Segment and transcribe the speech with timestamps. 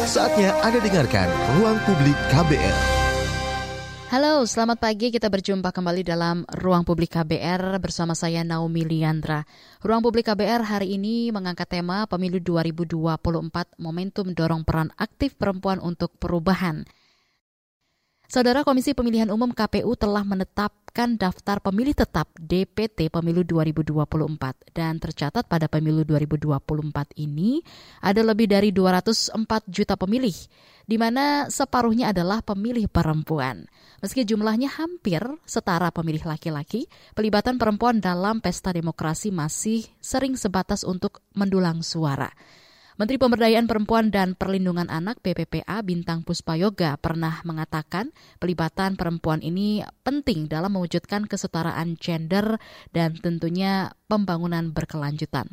[0.00, 1.28] Saatnya Anda dengarkan
[1.60, 2.76] Ruang Publik KBR.
[4.08, 5.12] Halo, selamat pagi.
[5.12, 9.44] Kita berjumpa kembali dalam Ruang Publik KBR bersama saya Naomi Liandra.
[9.84, 16.16] Ruang Publik KBR hari ini mengangkat tema Pemilu 2024 Momentum Dorong Peran Aktif Perempuan untuk
[16.16, 16.88] Perubahan.
[18.30, 25.50] Saudara Komisi Pemilihan Umum KPU telah menetapkan daftar pemilih tetap DPT Pemilu 2024 dan tercatat
[25.50, 26.54] pada Pemilu 2024
[27.18, 27.58] ini
[27.98, 29.34] ada lebih dari 204
[29.66, 30.38] juta pemilih,
[30.86, 33.66] di mana separuhnya adalah pemilih perempuan.
[33.98, 36.86] Meski jumlahnya hampir setara pemilih laki-laki,
[37.18, 42.30] pelibatan perempuan dalam pesta demokrasi masih sering sebatas untuk mendulang suara.
[43.00, 50.52] Menteri Pemberdayaan Perempuan dan Perlindungan Anak PPPA Bintang Puspayoga pernah mengatakan pelibatan perempuan ini penting
[50.52, 52.60] dalam mewujudkan kesetaraan gender
[52.92, 55.48] dan tentunya pembangunan berkelanjutan.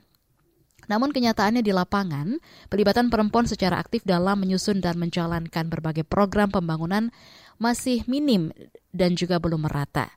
[0.92, 2.36] Namun kenyataannya di lapangan,
[2.68, 7.16] pelibatan perempuan secara aktif dalam menyusun dan menjalankan berbagai program pembangunan
[7.64, 8.52] masih minim
[8.92, 10.12] dan juga belum merata.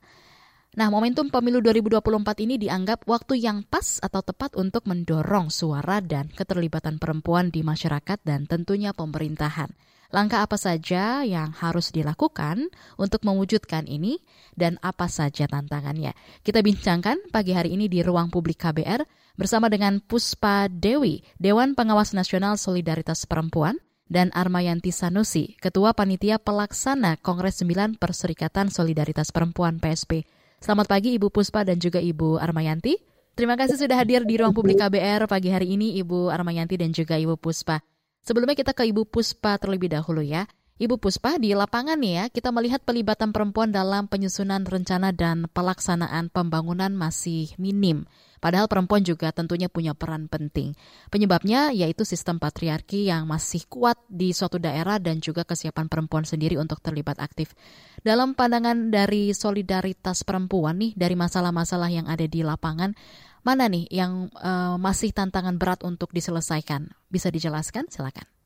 [0.71, 6.31] Nah, momentum pemilu 2024 ini dianggap waktu yang pas atau tepat untuk mendorong suara dan
[6.31, 9.67] keterlibatan perempuan di masyarakat dan tentunya pemerintahan.
[10.15, 14.23] Langkah apa saja yang harus dilakukan untuk mewujudkan ini
[14.55, 16.15] dan apa saja tantangannya?
[16.39, 19.03] Kita bincangkan pagi hari ini di ruang publik KBR
[19.35, 23.75] bersama dengan Puspa Dewi, Dewan Pengawas Nasional Solidaritas Perempuan,
[24.07, 30.27] dan Armayanti Sanusi, Ketua Panitia Pelaksana Kongres 9 Perserikatan Solidaritas Perempuan PSP.
[30.61, 32.93] Selamat pagi Ibu Puspa dan juga Ibu Armayanti.
[33.33, 37.17] Terima kasih sudah hadir di ruang publik KBR pagi hari ini Ibu Armayanti dan juga
[37.17, 37.81] Ibu Puspa.
[38.21, 40.45] Sebelumnya kita ke Ibu Puspa terlebih dahulu ya.
[40.81, 46.33] Ibu Puspa, di lapangan nih ya, kita melihat pelibatan perempuan dalam penyusunan rencana dan pelaksanaan
[46.33, 48.09] pembangunan masih minim.
[48.41, 50.73] Padahal perempuan juga tentunya punya peran penting.
[51.13, 56.57] Penyebabnya yaitu sistem patriarki yang masih kuat di suatu daerah dan juga kesiapan perempuan sendiri
[56.57, 57.53] untuk terlibat aktif.
[58.01, 62.97] Dalam pandangan dari solidaritas perempuan nih, dari masalah-masalah yang ada di lapangan,
[63.45, 66.89] mana nih yang uh, masih tantangan berat untuk diselesaikan?
[67.13, 67.85] Bisa dijelaskan?
[67.85, 68.40] Silakan.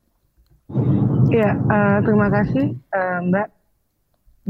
[1.30, 3.48] Ya, uh, terima kasih uh, Mbak.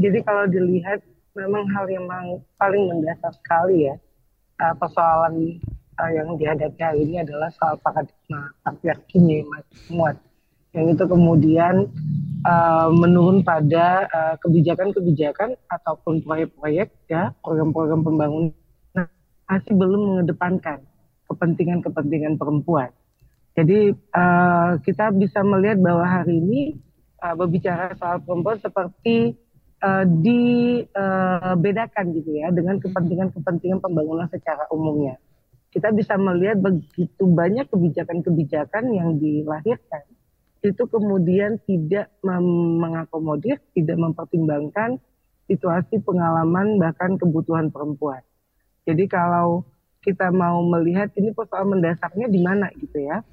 [0.01, 1.05] Jadi kalau dilihat
[1.37, 2.09] memang hal yang
[2.57, 3.95] paling mendasar sekali ya
[4.61, 5.61] uh, persoalan
[6.01, 10.17] uh, yang dihadapi hari ini adalah soal paradigma patriarki masih muat
[10.73, 11.89] yang itu kemudian
[12.45, 14.05] uh, menurun pada
[14.41, 18.53] kebijakan-kebijakan uh, ataupun proyek-proyek ya program-program pembangunan
[19.47, 20.83] masih belum mengedepankan
[21.29, 22.91] kepentingan-kepentingan perempuan.
[23.57, 26.61] Jadi uh, kita bisa melihat bahwa hari ini
[27.25, 29.33] uh, berbicara soal perempuan seperti
[29.81, 35.17] uh, dibedakan uh, gitu ya dengan kepentingan-kepentingan pembangunan secara umumnya.
[35.73, 40.05] Kita bisa melihat begitu banyak kebijakan-kebijakan yang dilahirkan
[40.65, 44.97] itu kemudian tidak mengakomodir, tidak mempertimbangkan
[45.47, 48.19] situasi pengalaman bahkan kebutuhan perempuan.
[48.83, 49.63] Jadi kalau
[50.03, 53.23] kita mau melihat ini persoalan mendasarnya di mana gitu ya.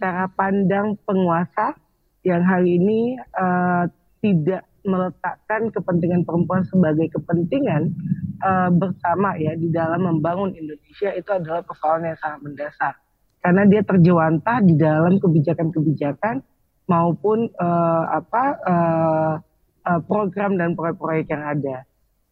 [0.00, 1.76] Cara pandang penguasa
[2.22, 3.84] yang hari ini uh,
[4.22, 7.94] tidak meletakkan kepentingan perempuan sebagai kepentingan
[8.42, 12.94] uh, bersama ya di dalam membangun Indonesia itu adalah persoalan yang sangat mendasar
[13.42, 16.46] karena dia terjewantah di dalam kebijakan-kebijakan
[16.86, 19.34] maupun uh, apa uh,
[19.82, 21.76] uh, program dan proyek-proyek yang ada.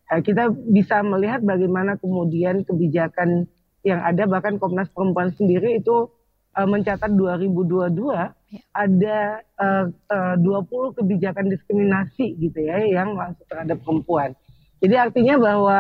[0.07, 3.51] Uh, kita bisa melihat bagaimana kemudian kebijakan
[3.83, 6.11] yang ada bahkan Komnas Perempuan sendiri itu
[6.57, 8.29] uh, mencatat 2022 ya.
[8.75, 9.19] ada
[9.61, 14.35] uh, uh, 20 kebijakan diskriminasi gitu ya yang langsung terhadap perempuan.
[14.81, 15.79] Jadi artinya bahwa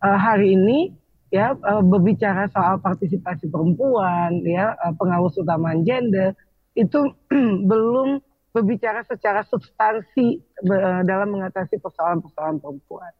[0.00, 0.94] uh, hari ini
[1.28, 6.32] ya uh, berbicara soal partisipasi perempuan ya uh, pengawas utama gender
[6.78, 7.12] itu
[7.70, 8.22] belum
[8.56, 13.12] berbicara secara substansi uh, dalam mengatasi persoalan-persoalan perempuan.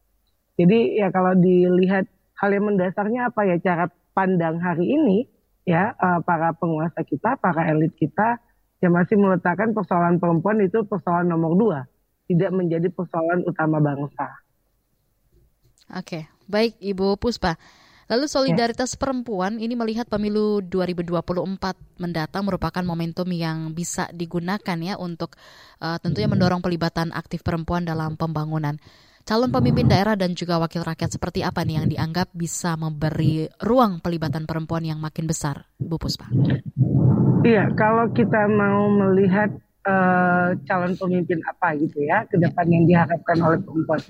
[0.56, 2.08] Jadi ya kalau dilihat
[2.40, 5.28] hal yang mendasarnya apa ya cara pandang hari ini
[5.66, 8.38] ya uh, para penguasa kita, para elit kita
[8.78, 11.78] yang masih meletakkan persoalan perempuan itu persoalan nomor dua,
[12.30, 14.30] tidak menjadi persoalan utama bangsa.
[15.92, 17.59] Oke, baik Ibu Puspa.
[18.07, 18.98] Lalu solidaritas ya.
[19.03, 21.34] perempuan ini melihat pemilu 2024
[21.98, 25.34] mendatang merupakan momentum yang bisa digunakan ya untuk
[25.83, 28.78] uh, tentunya mendorong pelibatan aktif perempuan dalam pembangunan
[29.26, 33.98] calon pemimpin daerah dan juga wakil rakyat seperti apa nih yang dianggap bisa memberi ruang
[33.98, 36.30] pelibatan perempuan yang makin besar, Bu Puspa?
[37.42, 39.50] Iya, kalau kita mau melihat
[39.82, 44.00] uh, calon pemimpin apa gitu ya ke depan yang diharapkan oleh perempuan,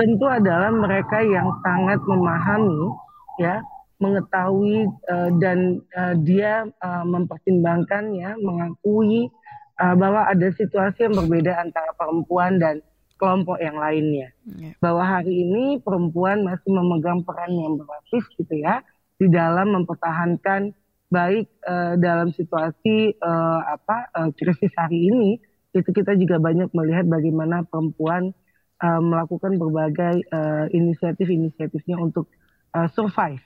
[0.00, 2.88] tentu adalah mereka yang sangat memahami
[3.36, 3.60] ya
[4.00, 9.28] mengetahui uh, dan uh, dia uh, mempertimbangkan ya mengakui
[9.74, 12.78] bahwa ada situasi yang berbeda antara perempuan dan
[13.16, 14.34] kelompok yang lainnya.
[14.44, 14.74] Yeah.
[14.82, 18.82] Bahwa hari ini perempuan masih memegang peran yang berlapis gitu ya
[19.18, 20.74] di dalam mempertahankan
[21.12, 25.38] baik uh, dalam situasi uh, apa uh, krisis hari ini
[25.74, 28.34] itu kita juga banyak melihat bagaimana perempuan
[28.82, 32.30] uh, melakukan berbagai uh, inisiatif-inisiatifnya untuk
[32.74, 33.42] uh, survive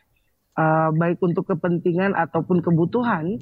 [0.57, 3.37] uh, baik untuk kepentingan ataupun kebutuhan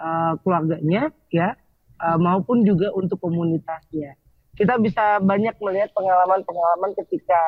[0.00, 1.56] uh, keluarganya ya
[2.00, 4.16] uh, maupun juga untuk komunitasnya
[4.56, 7.40] kita bisa banyak melihat pengalaman-pengalaman ketika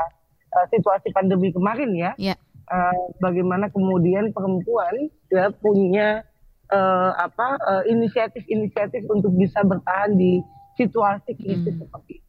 [0.55, 2.39] uh, situasi pandemi kemarin ya yeah
[2.71, 6.23] uh, bagaimana kemudian perempuan ya punya
[6.71, 10.41] uh, apa uh, inisiatif-inisiatif untuk bisa bertahan di
[10.77, 11.83] situasi krisis hmm.
[11.85, 12.27] seperti itu.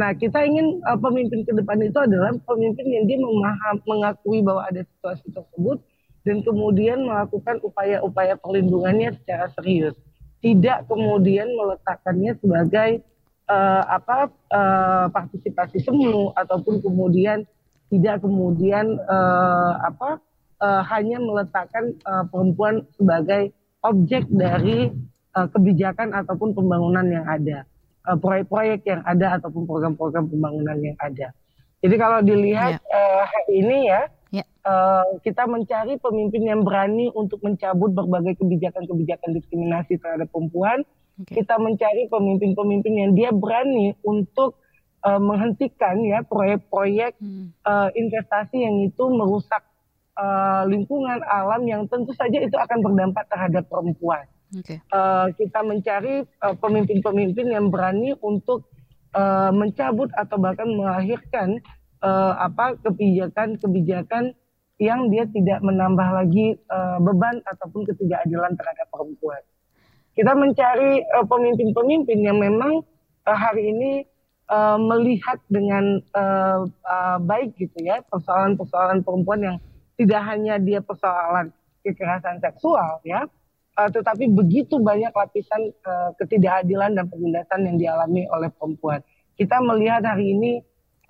[0.00, 4.64] Nah, kita ingin uh, pemimpin ke depan itu adalah pemimpin yang dia memaham, mengakui bahwa
[4.64, 5.76] ada situasi tersebut
[6.24, 9.92] dan kemudian melakukan upaya-upaya perlindungannya secara serius.
[10.38, 13.02] Tidak kemudian meletakkannya sebagai
[13.48, 17.42] uh, apa uh, partisipasi semu ataupun kemudian
[17.88, 20.20] tidak kemudian uh, apa
[20.60, 23.50] uh, hanya meletakkan uh, perempuan sebagai
[23.82, 24.92] objek dari
[25.34, 27.64] uh, kebijakan ataupun pembangunan yang ada,
[28.04, 31.32] proyek-proyek uh, yang ada ataupun program-program pembangunan yang ada.
[31.78, 32.98] Jadi kalau dilihat yeah.
[32.98, 34.02] uh, hari ini ya,
[34.34, 34.42] yeah.
[34.42, 34.44] Ya.
[34.66, 40.82] uh, kita mencari pemimpin yang berani untuk mencabut berbagai kebijakan-kebijakan diskriminasi terhadap perempuan.
[41.18, 41.42] Okay.
[41.42, 44.58] Kita mencari pemimpin-pemimpin yang dia berani untuk
[45.02, 47.54] uh, menghentikan ya proyek-proyek hmm.
[47.66, 49.66] uh, investasi yang itu merusak
[50.14, 54.26] uh, lingkungan alam yang tentu saja itu akan berdampak terhadap perempuan.
[54.48, 54.80] Okay.
[54.88, 58.64] Uh, kita mencari pemimpin-pemimpin uh, yang berani untuk
[59.12, 61.60] uh, mencabut atau bahkan melahirkan
[62.00, 64.32] uh, apa kebijakan-kebijakan
[64.78, 69.42] yang dia tidak menambah lagi uh, beban ataupun ketidakadilan terhadap perempuan.
[70.18, 72.82] Kita mencari pemimpin-pemimpin uh, yang memang
[73.22, 74.02] uh, hari ini
[74.50, 79.56] uh, melihat dengan uh, uh, baik gitu ya persoalan-persoalan perempuan yang
[79.94, 81.54] tidak hanya dia persoalan
[81.86, 83.30] kekerasan seksual ya,
[83.78, 88.98] uh, tetapi begitu banyak lapisan uh, ketidakadilan dan penindasan yang dialami oleh perempuan.
[89.38, 90.58] Kita melihat hari ini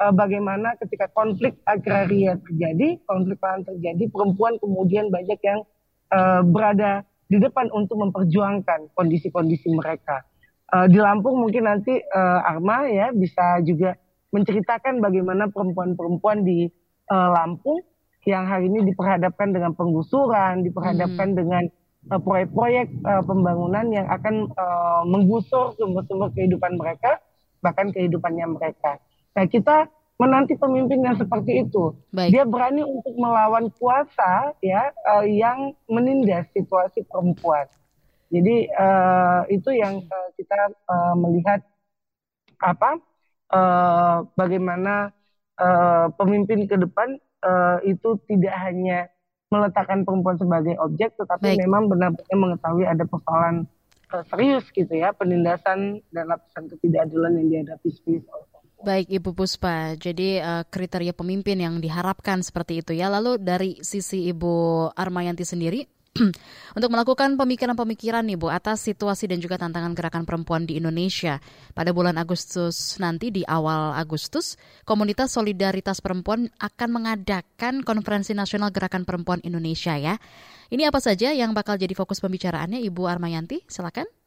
[0.04, 5.64] uh, bagaimana ketika konflik agraria terjadi, konflik lahan terjadi, perempuan kemudian banyak yang
[6.12, 10.24] uh, berada di depan untuk memperjuangkan kondisi-kondisi mereka
[10.72, 13.96] uh, di Lampung mungkin nanti uh, Arma ya bisa juga
[14.32, 16.68] menceritakan bagaimana perempuan-perempuan di
[17.08, 17.80] uh, Lampung
[18.28, 21.38] yang hari ini diperhadapkan dengan penggusuran, diperhadapkan hmm.
[21.38, 21.64] dengan
[22.12, 27.20] proyek-proyek uh, pembangunan yang akan uh, menggusur sumber-sumber kehidupan mereka,
[27.64, 29.00] bahkan kehidupannya mereka.
[29.32, 31.94] Nah kita menanti pemimpin yang seperti itu.
[32.10, 32.34] Baik.
[32.34, 37.70] Dia berani untuk melawan kuasa ya uh, yang menindas situasi perempuan.
[38.28, 41.64] Jadi uh, itu yang uh, kita uh, melihat
[42.58, 42.98] apa
[43.54, 45.14] uh, bagaimana
[45.56, 47.16] uh, pemimpin ke depan
[47.46, 49.08] uh, itu tidak hanya
[49.48, 51.64] meletakkan perempuan sebagai objek, tetapi Baik.
[51.64, 53.64] memang benar-benar mengetahui ada persoalan
[54.12, 58.28] uh, serius gitu ya penindasan dan lapisan ketidakadilan yang dihadapi sebagai
[58.78, 63.10] Baik Ibu Puspa, jadi uh, kriteria pemimpin yang diharapkan seperti itu ya.
[63.10, 65.82] Lalu dari sisi Ibu Armayanti sendiri,
[66.78, 71.38] untuk melakukan pemikiran-pemikiran nih Bu atas situasi dan juga tantangan gerakan perempuan di Indonesia.
[71.74, 79.06] Pada bulan Agustus nanti di awal Agustus, Komunitas Solidaritas Perempuan akan mengadakan Konferensi Nasional Gerakan
[79.06, 80.18] Perempuan Indonesia ya.
[80.68, 83.64] Ini apa saja yang bakal jadi fokus pembicaraannya Ibu Armayanti?
[83.66, 84.17] Silakan.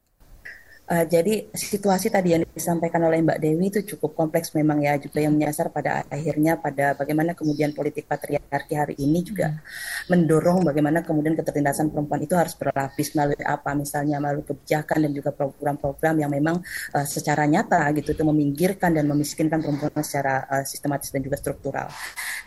[0.92, 5.24] Uh, jadi situasi tadi yang disampaikan oleh Mbak Dewi itu cukup kompleks memang ya juga
[5.24, 10.12] yang menyasar pada akhirnya pada bagaimana kemudian politik patriarki hari ini juga hmm.
[10.12, 15.32] mendorong bagaimana kemudian ketertindasan perempuan itu harus berlapis melalui apa misalnya melalui kebijakan dan juga
[15.32, 16.60] program-program yang memang
[16.92, 21.88] uh, secara nyata gitu itu meminggirkan dan memiskinkan perempuan secara uh, sistematis dan juga struktural.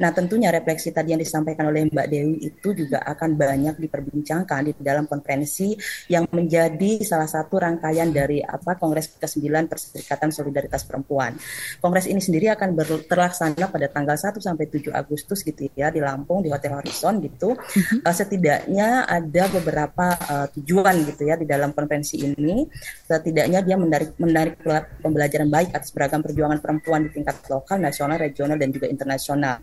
[0.04, 4.72] Nah tentunya refleksi tadi yang disampaikan oleh Mbak Dewi itu juga akan banyak diperbincangkan di
[4.84, 5.72] dalam konferensi
[6.10, 11.38] yang menjadi salah satu rangkaian dari dari apa Kongres ke-9 Perserikatan Solidaritas Perempuan.
[11.78, 12.74] Kongres ini sendiri akan
[13.06, 17.54] terlaksana pada tanggal 1 sampai 7 Agustus gitu ya di Lampung di Hotel Horizon gitu.
[18.02, 22.66] Uh, setidaknya ada beberapa uh, tujuan gitu ya di dalam konvensi ini.
[23.06, 24.58] Setidaknya dia menarik menarik
[24.98, 29.62] pembelajaran baik atas beragam perjuangan perempuan di tingkat lokal, nasional, regional dan juga internasional.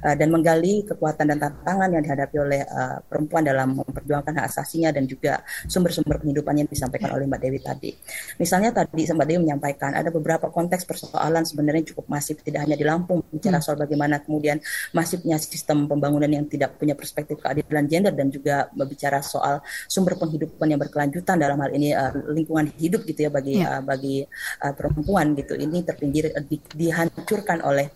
[0.00, 4.88] Uh, dan menggali kekuatan dan tantangan yang dihadapi oleh uh, perempuan dalam memperjuangkan hak asasinya
[4.94, 7.90] dan juga sumber-sumber penghidupan yang disampaikan oleh Mbak Dewi tadi.
[8.38, 12.84] Misalnya tadi sempat dia menyampaikan ada beberapa konteks persoalan sebenarnya cukup masif tidak hanya di
[12.86, 13.64] Lampung bicara hmm.
[13.64, 14.58] soal bagaimana kemudian
[14.92, 20.66] masifnya sistem pembangunan yang tidak punya perspektif keadilan gender dan juga berbicara soal sumber penghidupan
[20.70, 23.78] yang berkelanjutan dalam hal ini uh, lingkungan hidup gitu ya bagi yeah.
[23.78, 24.24] uh, bagi
[24.62, 27.86] uh, perempuan gitu ini terpinggir uh, di, dihancurkan oleh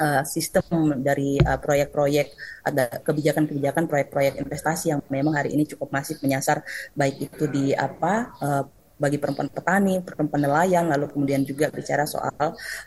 [0.00, 2.32] uh, sistem dari uh, proyek-proyek
[2.64, 6.64] ada kebijakan-kebijakan proyek-proyek investasi yang memang hari ini cukup masif menyasar
[6.96, 8.64] baik itu di apa uh,
[9.00, 12.36] bagi perempuan petani, perempuan nelayan, lalu kemudian juga bicara soal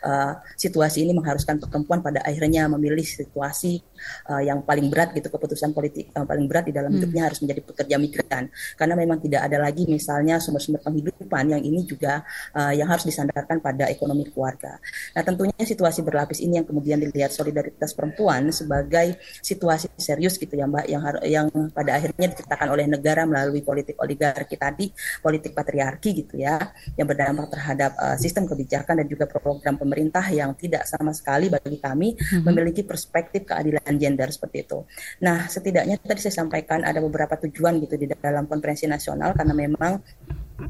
[0.06, 3.82] uh, situasi ini mengharuskan perempuan pada akhirnya memilih situasi
[4.30, 7.02] uh, yang paling berat gitu keputusan politik yang paling berat di dalam hmm.
[7.02, 8.44] hidupnya harus menjadi pekerja migran
[8.78, 12.22] karena memang tidak ada lagi misalnya sumber-sumber penghidupan yang ini juga
[12.54, 14.78] uh, yang harus disandarkan pada ekonomi keluarga.
[15.18, 20.70] Nah tentunya situasi berlapis ini yang kemudian dilihat solidaritas perempuan sebagai situasi serius gitu ya
[20.70, 24.92] Mbak yang yang pada akhirnya diceritakan oleh negara melalui politik oligarki tadi,
[25.24, 26.60] politik patriarki gitu ya
[26.98, 31.80] yang berdampak terhadap uh, sistem kebijakan dan juga program pemerintah yang tidak sama sekali bagi
[31.80, 32.44] kami hmm.
[32.44, 34.84] memiliki perspektif keadilan gender seperti itu.
[35.24, 39.92] Nah, setidaknya tadi saya sampaikan ada beberapa tujuan gitu di dalam konferensi nasional karena memang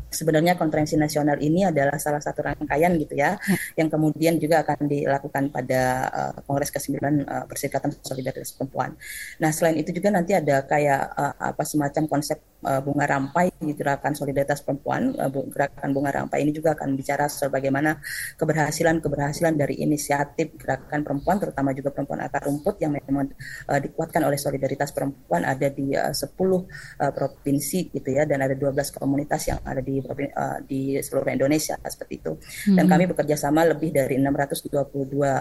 [0.08, 3.56] sebenarnya konferensi nasional ini adalah salah satu rangkaian gitu ya, ya.
[3.76, 6.96] yang kemudian juga akan dilakukan pada uh, Kongres ke-9
[7.28, 8.96] uh, Perserikatan Solidaritas Perempuan.
[9.44, 14.16] Nah, selain itu juga nanti ada kayak uh, apa semacam konsep uh, bunga rampai gerakan
[14.16, 15.12] solidaritas perempuan.
[15.14, 18.00] Uh, gerakan bunga rampai ini juga akan bicara soal bagaimana
[18.40, 23.30] keberhasilan-keberhasilan dari inisiatif gerakan perempuan terutama juga perempuan akar rumput yang memang
[23.68, 26.64] uh, dikuatkan oleh solidaritas perempuan ada di uh, 10 uh,
[27.12, 32.14] provinsi gitu ya dan ada 12 komunitas yang ada di uh, di seluruh Indonesia seperti
[32.18, 32.32] itu.
[32.72, 32.92] Dan hmm.
[32.92, 35.40] kami bekerja sama lebih dari 622 uh,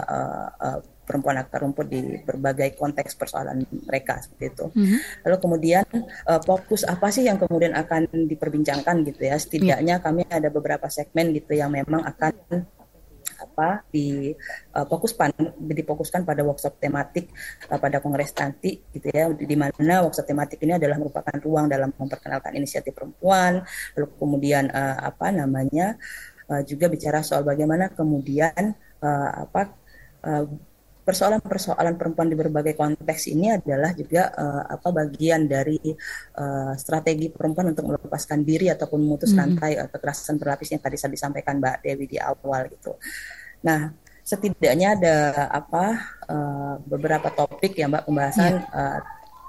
[0.60, 4.66] uh, perempuan akar rumput di berbagai konteks persoalan mereka seperti itu.
[4.72, 4.98] Mm-hmm.
[5.28, 5.86] Lalu kemudian
[6.26, 9.36] uh, fokus apa sih yang kemudian akan diperbincangkan gitu ya?
[9.36, 10.02] Setidaknya yeah.
[10.02, 12.66] kami ada beberapa segmen gitu yang memang akan
[13.34, 14.32] apa di
[14.74, 17.28] uh, fokuskan difokuskan pada workshop tematik
[17.68, 21.66] uh, pada kongres nanti gitu ya di, di mana workshop tematik ini adalah merupakan ruang
[21.68, 23.62] dalam memperkenalkan inisiatif perempuan
[23.98, 25.98] lalu kemudian uh, apa namanya
[26.48, 29.74] uh, juga bicara soal bagaimana kemudian uh, apa
[30.24, 30.44] uh,
[31.04, 35.76] persoalan-persoalan perempuan di berbagai konteks ini adalah juga uh, apa bagian dari
[36.40, 39.40] uh, strategi perempuan untuk melepaskan diri ataupun memutus mm-hmm.
[39.44, 42.96] rantai uh, kekerasan berlapis yang tadi saya disampaikan Mbak Dewi di awal gitu.
[43.68, 43.92] Nah,
[44.24, 45.16] setidaknya ada
[45.52, 45.84] apa
[46.24, 48.72] uh, beberapa topik ya Mbak pembahasan yeah.
[48.72, 49.00] uh,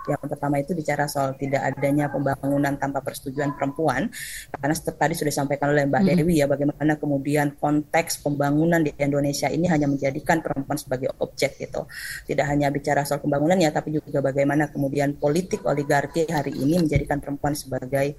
[0.08, 4.10] yang pertama itu bicara soal tidak adanya pembangunan tanpa persetujuan perempuan,
[4.54, 6.18] karena tadi sudah disampaikan oleh Mbak hmm.
[6.22, 11.86] Dewi ya bagaimana kemudian konteks pembangunan di Indonesia ini hanya menjadikan perempuan sebagai objek gitu.
[12.26, 17.18] Tidak hanya bicara soal pembangunan ya, tapi juga bagaimana kemudian politik oligarki hari ini menjadikan
[17.20, 18.16] perempuan sebagai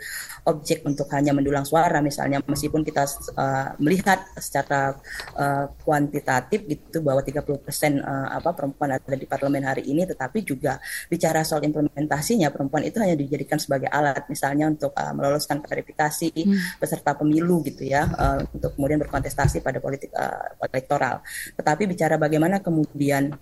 [0.46, 3.04] objek untuk hanya mendulang suara misalnya meskipun kita
[3.36, 4.94] uh, melihat secara
[5.34, 10.42] uh, kuantitatif gitu bahwa 30% uh, eh, apa perempuan ada di parlemen hari ini tetapi
[10.46, 10.78] juga
[11.10, 16.80] bicara soal implementasinya perempuan itu hanya dijadikan sebagai alat misalnya untuk uh, meloloskan verifikasi hmm.
[16.80, 21.20] peserta pemilu gitu ya uh, untuk kemudian berkontestasi pada politik uh, elektoral.
[21.58, 23.34] Tetapi bicara bagaimana kemudian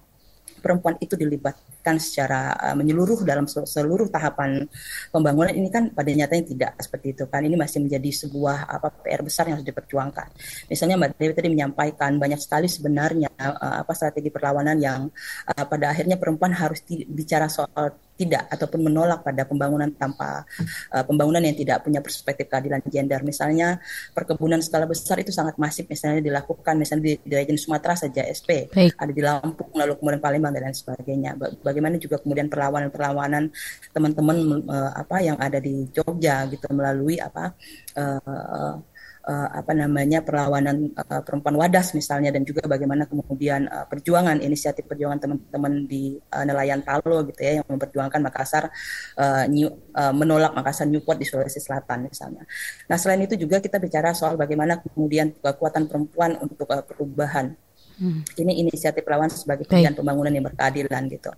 [0.64, 4.64] perempuan itu dilibatkan secara uh, menyeluruh dalam seluruh tahapan
[5.12, 9.20] pembangunan ini kan pada nyatanya tidak seperti itu kan ini masih menjadi sebuah apa PR
[9.20, 10.32] besar yang harus diperjuangkan.
[10.72, 15.12] Misalnya Mbak Dewi tadi menyampaikan banyak sekali sebenarnya uh, apa strategi perlawanan yang
[15.52, 20.47] uh, pada akhirnya perempuan harus bicara soal tidak ataupun menolak pada pembangunan tanpa
[20.94, 23.21] uh, pembangunan yang tidak punya perspektif keadilan gender.
[23.26, 23.83] Misalnya
[24.14, 28.71] perkebunan skala besar itu sangat masif misalnya dilakukan misalnya di, di region Sumatera saja SP,
[28.71, 28.94] Baik.
[28.94, 31.30] ada di Lampung lalu kemudian Palembang dan lain sebagainya.
[31.61, 33.50] Bagaimana juga kemudian perlawanan-perlawanan
[33.90, 34.37] teman-teman
[34.71, 37.50] uh, apa yang ada di Jogja gitu melalui apa
[37.99, 38.78] uh,
[39.25, 44.85] uh, apa namanya perlawanan uh, perempuan wadas misalnya dan juga bagaimana kemudian uh, perjuangan inisiatif
[44.85, 48.69] perjuangan teman-teman di uh, nelayan Palo gitu ya yang memperjuangkan Makassar
[49.16, 52.45] uh, new, uh, menolak Makassar Newport di Sulawesi Selatan misalnya.
[52.88, 57.57] Nah selain itu juga kita bicara soal bagaimana kemudian kekuatan perempuan untuk uh, perubahan.
[57.95, 58.26] Hmm.
[58.35, 61.31] Ini inisiatif perlawanan sebagai pilihan pembangunan yang berkeadilan gitu,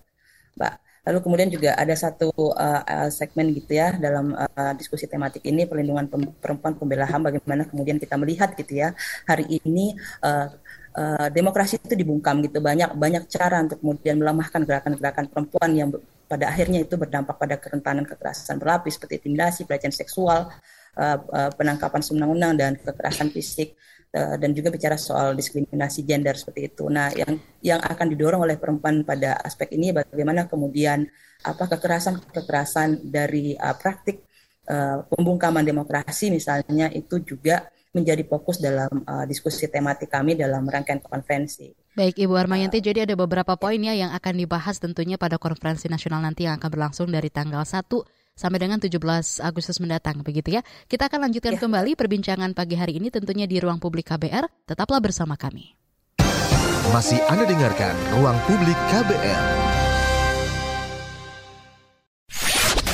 [0.57, 0.86] Mbak.
[1.07, 6.11] Lalu kemudian juga ada satu uh, segmen gitu ya dalam uh, diskusi tematik ini perlindungan
[6.43, 8.91] perempuan pembela HAM bagaimana kemudian kita melihat gitu ya
[9.23, 10.51] hari ini uh,
[10.99, 12.59] uh, demokrasi itu dibungkam gitu.
[12.59, 15.89] Banyak banyak cara untuk kemudian melemahkan gerakan-gerakan perempuan yang
[16.27, 20.51] pada akhirnya itu berdampak pada kerentanan kekerasan berlapis seperti intimidasi, pelecehan seksual,
[20.99, 23.79] uh, uh, penangkapan semena-mena dan kekerasan fisik
[24.17, 26.89] dan juga bicara soal diskriminasi gender seperti itu.
[26.89, 31.05] Nah, yang yang akan didorong oleh perempuan pada aspek ini bagaimana kemudian
[31.45, 34.25] apa kekerasan-kekerasan dari uh, praktik
[34.69, 41.01] uh, pembungkaman demokrasi misalnya itu juga menjadi fokus dalam uh, diskusi tematik kami dalam rangkaian
[41.01, 41.73] konferensi.
[41.97, 45.89] Baik Ibu Armayanti, uh, jadi ada beberapa poin ya yang akan dibahas tentunya pada konferensi
[45.89, 48.93] nasional nanti yang akan berlangsung dari tanggal 1 sampai dengan 17
[49.41, 50.61] Agustus mendatang begitu ya.
[50.85, 51.59] Kita akan lanjutkan ya.
[51.59, 54.69] kembali perbincangan pagi hari ini tentunya di ruang publik KBR.
[54.69, 55.73] Tetaplah bersama kami.
[56.95, 59.43] Masih Anda dengarkan Ruang Publik KBR.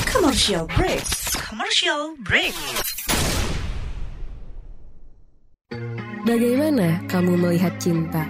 [0.10, 1.06] Commercial break.
[1.38, 2.58] Commercial break.
[6.26, 8.26] Bagaimana kamu melihat cinta?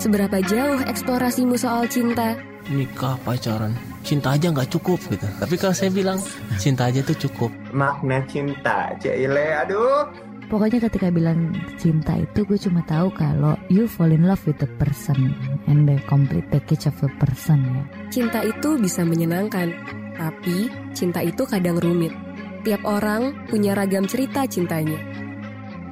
[0.00, 2.40] Seberapa jauh eksplorasimu soal cinta?
[2.72, 5.26] Nikah, pacaran, cinta aja nggak cukup gitu.
[5.40, 6.20] Tapi kalau saya bilang
[6.60, 7.50] cinta aja tuh cukup.
[7.72, 10.06] Makna cinta, Cile, aduh.
[10.44, 14.68] Pokoknya ketika bilang cinta itu gue cuma tahu kalau you fall in love with the
[14.76, 15.32] person
[15.66, 17.82] and the complete package of a person ya.
[18.12, 19.72] Cinta itu bisa menyenangkan,
[20.20, 22.12] tapi cinta itu kadang rumit.
[22.60, 25.13] Tiap orang punya ragam cerita cintanya.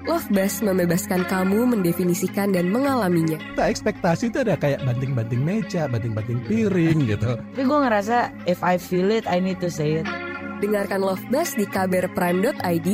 [0.02, 3.38] Love Bus membebaskan kamu mendefinisikan dan mengalaminya.
[3.54, 7.38] Tak ekspektasi itu ada kayak banting-banting meja, banting-banting piring gitu.
[7.38, 10.06] Tapi gue ngerasa if I feel it, I need to say it.
[10.58, 12.88] Dengarkan Love Bus di kbrprime.id.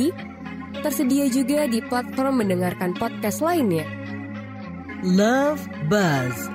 [0.85, 3.89] Tersedia juga di platform mendengarkan podcast lainnya.
[5.01, 6.49] Love Buzz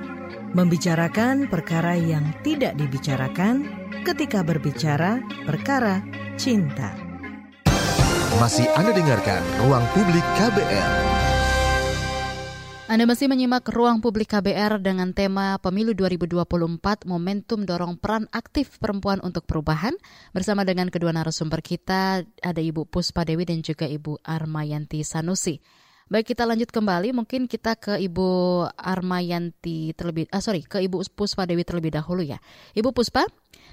[0.55, 3.67] membicarakan perkara yang tidak dibicarakan
[4.07, 5.99] ketika berbicara perkara
[6.39, 7.04] cinta.
[8.35, 10.91] Masih Anda dengarkan Ruang Publik KBR.
[12.91, 19.23] Anda masih menyimak Ruang Publik KBR dengan tema Pemilu 2024 Momentum Dorong Peran Aktif Perempuan
[19.23, 19.95] untuk Perubahan.
[20.35, 25.63] Bersama dengan kedua narasumber kita, ada Ibu Puspa Dewi dan juga Ibu Armayanti Sanusi.
[26.05, 28.27] Baik kita lanjut kembali, mungkin kita ke Ibu
[28.77, 32.37] Armayanti terlebih, ah sorry, ke Ibu Puspa Dewi terlebih dahulu ya.
[32.75, 33.25] Ibu Puspa,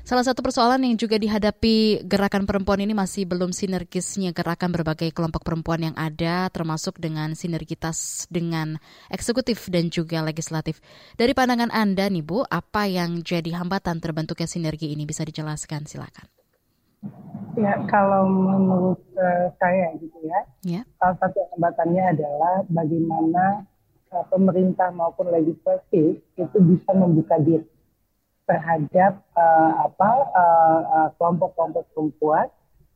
[0.02, 5.46] Salah satu persoalan yang juga dihadapi gerakan perempuan ini masih belum sinergisnya gerakan berbagai kelompok
[5.46, 8.82] perempuan yang ada, termasuk dengan sinergitas dengan
[9.14, 10.82] eksekutif dan juga legislatif.
[11.14, 15.86] Dari pandangan Anda nih Bu, apa yang jadi hambatan terbentuknya sinergi ini bisa dijelaskan?
[15.86, 16.26] Silakan.
[17.54, 23.70] Ya, kalau menurut uh, saya gitu ya, ya, salah satu hambatannya adalah bagaimana
[24.10, 27.71] uh, pemerintah maupun legislatif itu bisa membuka diri
[28.46, 32.46] terhadap uh, apa uh, kelompok-kelompok perempuan,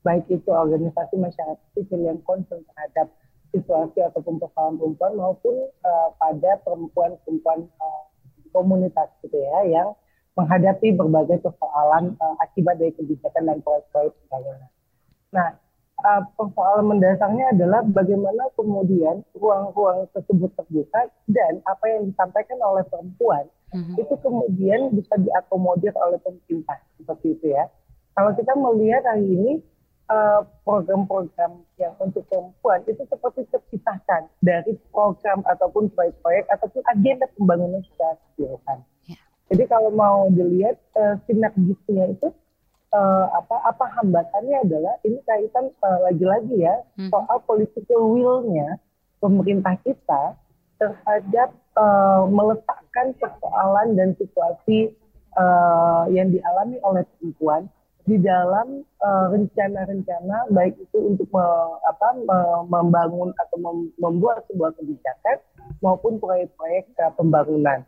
[0.03, 3.11] baik itu organisasi masyarakat sipil yang concern terhadap
[3.55, 5.55] situasi ataupun persoalan perempuan maupun
[5.87, 8.03] uh, pada perempuan-perempuan uh,
[8.51, 9.89] komunitas gitu ya yang
[10.37, 14.71] menghadapi berbagai persoalan uh, akibat dari kebijakan dan proyek-proyek pembangunan.
[15.33, 15.49] Nah,
[16.05, 23.49] uh, persoalan mendasarnya adalah bagaimana kemudian ruang-ruang tersebut terbuka dan apa yang disampaikan oleh perempuan
[23.75, 27.67] hmm itu kemudian bisa diakomodir oleh pemerintah seperti itu ya.
[28.17, 29.51] Kalau kita melihat hari ini
[30.09, 37.83] uh, program-program yang untuk perempuan itu seperti terpisahkan dari program ataupun proyek-proyek ataupun agenda pembangunan
[37.93, 38.79] secara keseluruhan.
[39.11, 39.21] Yeah.
[39.53, 42.29] Jadi kalau mau dilihat uh, sinergisnya itu
[42.95, 47.11] uh, apa apa hambatannya adalah ini kaitan uh, lagi-lagi ya hmm.
[47.11, 48.79] soal political will-nya
[49.19, 50.37] pemerintah kita
[50.77, 54.93] terhadap uh, meletakkan persoalan dan situasi
[55.37, 57.69] uh, yang dialami oleh perempuan
[58.07, 61.43] di dalam eh, rencana-rencana uh, baik itu untuk me,
[61.91, 62.39] apa, me,
[62.71, 65.43] membangun atau mem, membuat sebuah kebijakan
[65.83, 67.83] maupun proyek-proyek uh, pembangunan.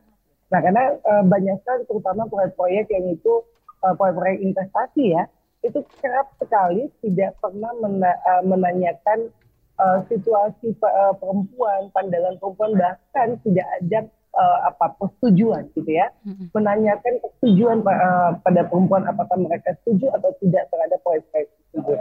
[0.50, 3.46] Nah, karena uh, banyak sekali terutama proyek-proyek yang itu
[3.86, 5.30] uh, proyek-proyek investasi ya,
[5.62, 9.30] itu kerap sekali tidak pernah mena, uh, menanyakan
[9.78, 13.98] uh, situasi uh, perempuan, pandangan perempuan bahkan tidak ada
[14.34, 16.10] uh, apa persetujuan gitu ya,
[16.52, 21.98] menanyakan persetujuan uh, pada perempuan apakah mereka setuju atau tidak terhadap proyek-proyek tersebut.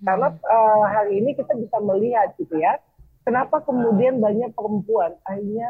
[0.00, 2.80] Karena uh, hari ini kita bisa melihat gitu ya,
[3.24, 5.68] kenapa kemudian banyak perempuan akhirnya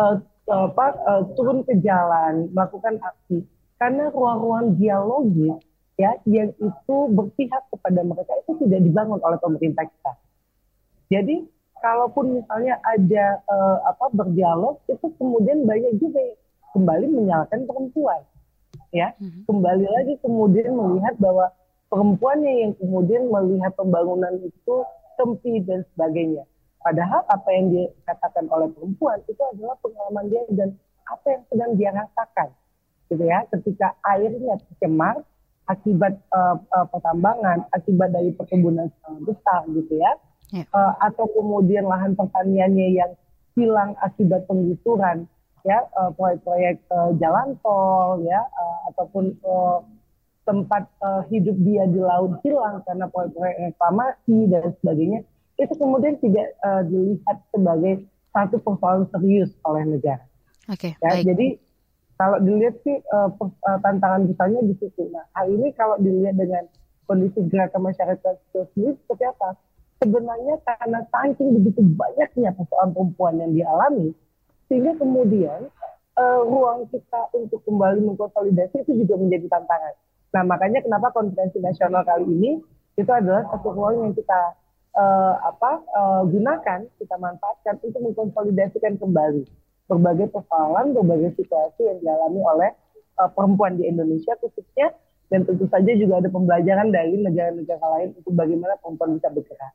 [0.00, 0.16] uh,
[0.48, 3.44] apa, uh, turun ke jalan melakukan aksi
[3.78, 5.60] karena ruang-ruang dialogis
[5.98, 10.12] ya yang itu berpihak kepada mereka itu tidak dibangun oleh pemerintah kita.
[11.08, 11.48] Jadi
[11.80, 16.20] kalaupun misalnya ada uh, apa berdialog itu kemudian banyak juga
[16.76, 18.20] kembali menyalahkan perempuan
[18.92, 19.12] ya.
[19.16, 19.42] Mm-hmm.
[19.48, 21.52] kembali lagi kemudian melihat bahwa
[21.88, 24.74] perempuannya yang kemudian melihat pembangunan itu
[25.16, 26.44] sempit dan sebagainya.
[26.78, 30.68] Padahal apa yang dikatakan oleh perempuan itu adalah pengalaman dia dan
[31.08, 32.48] apa yang sedang dia rasakan
[33.08, 33.38] gitu ya.
[33.50, 35.24] Ketika airnya tercemar
[35.68, 38.88] akibat uh, uh, pertambangan akibat dari perkebunan
[39.24, 40.16] besar gitu ya
[40.52, 40.64] yeah.
[40.64, 40.72] Ya.
[40.72, 43.12] uh, atau kemudian lahan pertaniannya yang
[43.58, 45.26] hilang akibat penggusuran
[45.66, 49.82] ya uh, proyek-proyek uh, jalan tol ya uh, ataupun uh,
[50.48, 55.20] tempat uh, hidup dia di laut hilang karena proyek-proyek reklamasi dan sebagainya
[55.58, 60.22] itu kemudian tidak uh, dilihat sebagai satu persoalan serius oleh negara.
[60.70, 61.24] Oke, okay, ya, baik.
[61.34, 61.46] Jadi
[62.14, 63.30] kalau dilihat sih uh,
[63.82, 65.10] tantangan besarnya di situ.
[65.10, 66.64] Nah, hal ini kalau dilihat dengan
[67.10, 69.58] kondisi gerakan masyarakat sendiri seperti apa?
[69.98, 74.14] Sebenarnya karena saking begitu banyaknya persoalan perempuan yang dialami,
[74.70, 75.66] sehingga kemudian
[76.14, 79.94] uh, ruang kita untuk kembali mengkonsolidasi itu juga menjadi tantangan.
[80.38, 82.62] Nah, makanya kenapa konferensi nasional kali ini
[82.94, 84.54] itu adalah satu ruang yang kita
[84.94, 89.42] uh, apa uh, gunakan, kita manfaatkan untuk mengkonsolidasikan kembali
[89.88, 92.70] berbagai persoalan, berbagai situasi yang dialami oleh
[93.16, 94.92] uh, perempuan di Indonesia khususnya
[95.32, 99.72] dan tentu saja juga ada pembelajaran dari negara-negara lain untuk bagaimana perempuan bisa bergerak.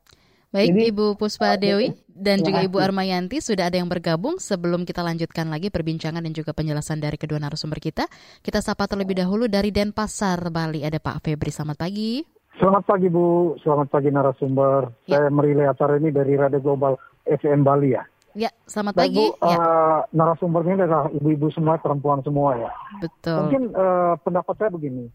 [0.54, 5.02] Baik Jadi, Ibu Puspa Dewi dan juga Ibu Armayanti sudah ada yang bergabung sebelum kita
[5.02, 8.06] lanjutkan lagi perbincangan dan juga penjelasan dari kedua narasumber kita.
[8.38, 10.86] Kita sapa terlebih dahulu dari Denpasar, Bali.
[10.86, 12.22] Ada Pak Febri, selamat pagi.
[12.54, 14.94] Selamat pagi Bu, selamat pagi narasumber.
[15.10, 15.26] Ya.
[15.26, 16.94] Saya merilai acara ini dari Radio Global
[17.26, 18.06] FM Bali ya.
[18.38, 19.26] Ya, selamat pagi.
[19.26, 19.58] Bu, ya.
[19.58, 22.70] uh, narasumbernya adalah ibu-ibu semua, perempuan semua ya.
[23.02, 23.50] Betul.
[23.50, 25.10] Mungkin uh, pendapat saya begini,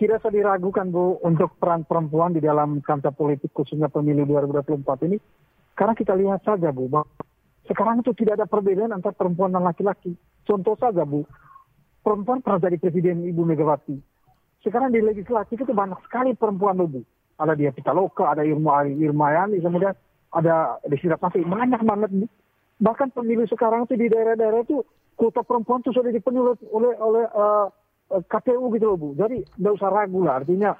[0.00, 5.18] tidak usah diragukan Bu untuk peran perempuan di dalam kancah politik khususnya pemilu 2024 ini.
[5.74, 6.86] Karena kita lihat saja Bu,
[7.66, 10.14] sekarang itu tidak ada perbedaan antara perempuan dan laki-laki.
[10.46, 11.26] Contoh saja Bu,
[12.02, 13.96] perempuan pernah jadi presiden Ibu Megawati.
[14.62, 17.02] Sekarang di legislatif itu banyak sekali perempuan Bu.
[17.34, 19.94] Ada dia Pitaloka, ada Irma Irma Yani, kemudian
[20.34, 22.26] ada Desi Rapasi, banyak banget Bu
[22.82, 24.82] bahkan pemilu sekarang itu di daerah-daerah itu
[25.14, 27.66] kuota perempuan itu sudah dipenuhi oleh oleh uh, eh,
[28.10, 29.08] KPU gitu loh bu.
[29.16, 30.42] Jadi tidak usah ragu lah.
[30.42, 30.76] Artinya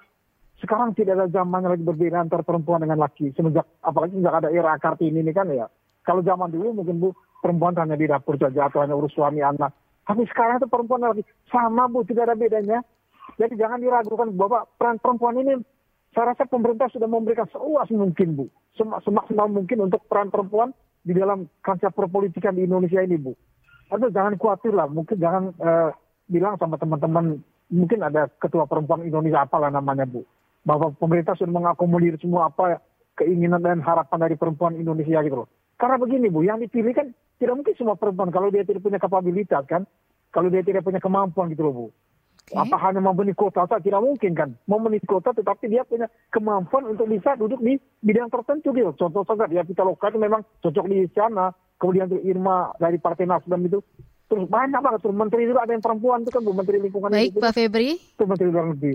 [0.60, 3.32] sekarang tidak ada zaman lagi berbeda antara perempuan dengan laki.
[3.34, 5.66] Semenjak apalagi sejak ada era kartini ini kan ya.
[6.04, 7.08] Kalau zaman dulu mungkin bu
[7.40, 9.72] perempuan hanya di dapur saja atau hanya urus suami anak.
[10.04, 12.78] Tapi sekarang itu perempuan laki sama bu tidak ada bedanya.
[13.40, 15.58] Jadi jangan diragukan bahwa peran perempuan ini
[16.14, 18.46] saya rasa pemerintah sudah memberikan seluas mungkin bu,
[18.78, 20.70] semaksimal mungkin untuk peran perempuan
[21.04, 23.37] di dalam kancah perpolitikan di Indonesia ini, Bu.
[23.92, 25.92] Atau jangan khawatir lah, mungkin jangan uh,
[26.28, 30.24] bilang sama teman-teman, mungkin ada ketua perempuan Indonesia apalah namanya, Bu.
[30.64, 32.80] Bahwa pemerintah sudah mengakomodir semua apa
[33.20, 35.48] keinginan dan harapan dari perempuan Indonesia gitu loh.
[35.76, 39.64] Karena begini, Bu, yang dipilih kan tidak mungkin semua perempuan kalau dia tidak punya kapabilitas
[39.68, 39.84] kan,
[40.32, 41.87] kalau dia tidak punya kemampuan gitu loh, Bu.
[42.44, 42.60] Okay.
[42.60, 44.52] Apa hanya memenuhi kota saja tidak mungkin kan?
[44.68, 48.92] Memenuhi kota tetapi dia punya kemampuan untuk bisa duduk di bidang tertentu gitu.
[49.00, 51.56] Contoh saja dia kita lokal itu memang cocok di sana.
[51.80, 53.80] Kemudian Irma dari Partai Nasdem itu
[54.34, 57.30] terus banyak banget tuh menteri itu ada yang perempuan itu kan bu menteri lingkungan Baik
[57.30, 57.90] itu, Pak Febri.
[57.94, 58.94] Itu menteri luar negeri.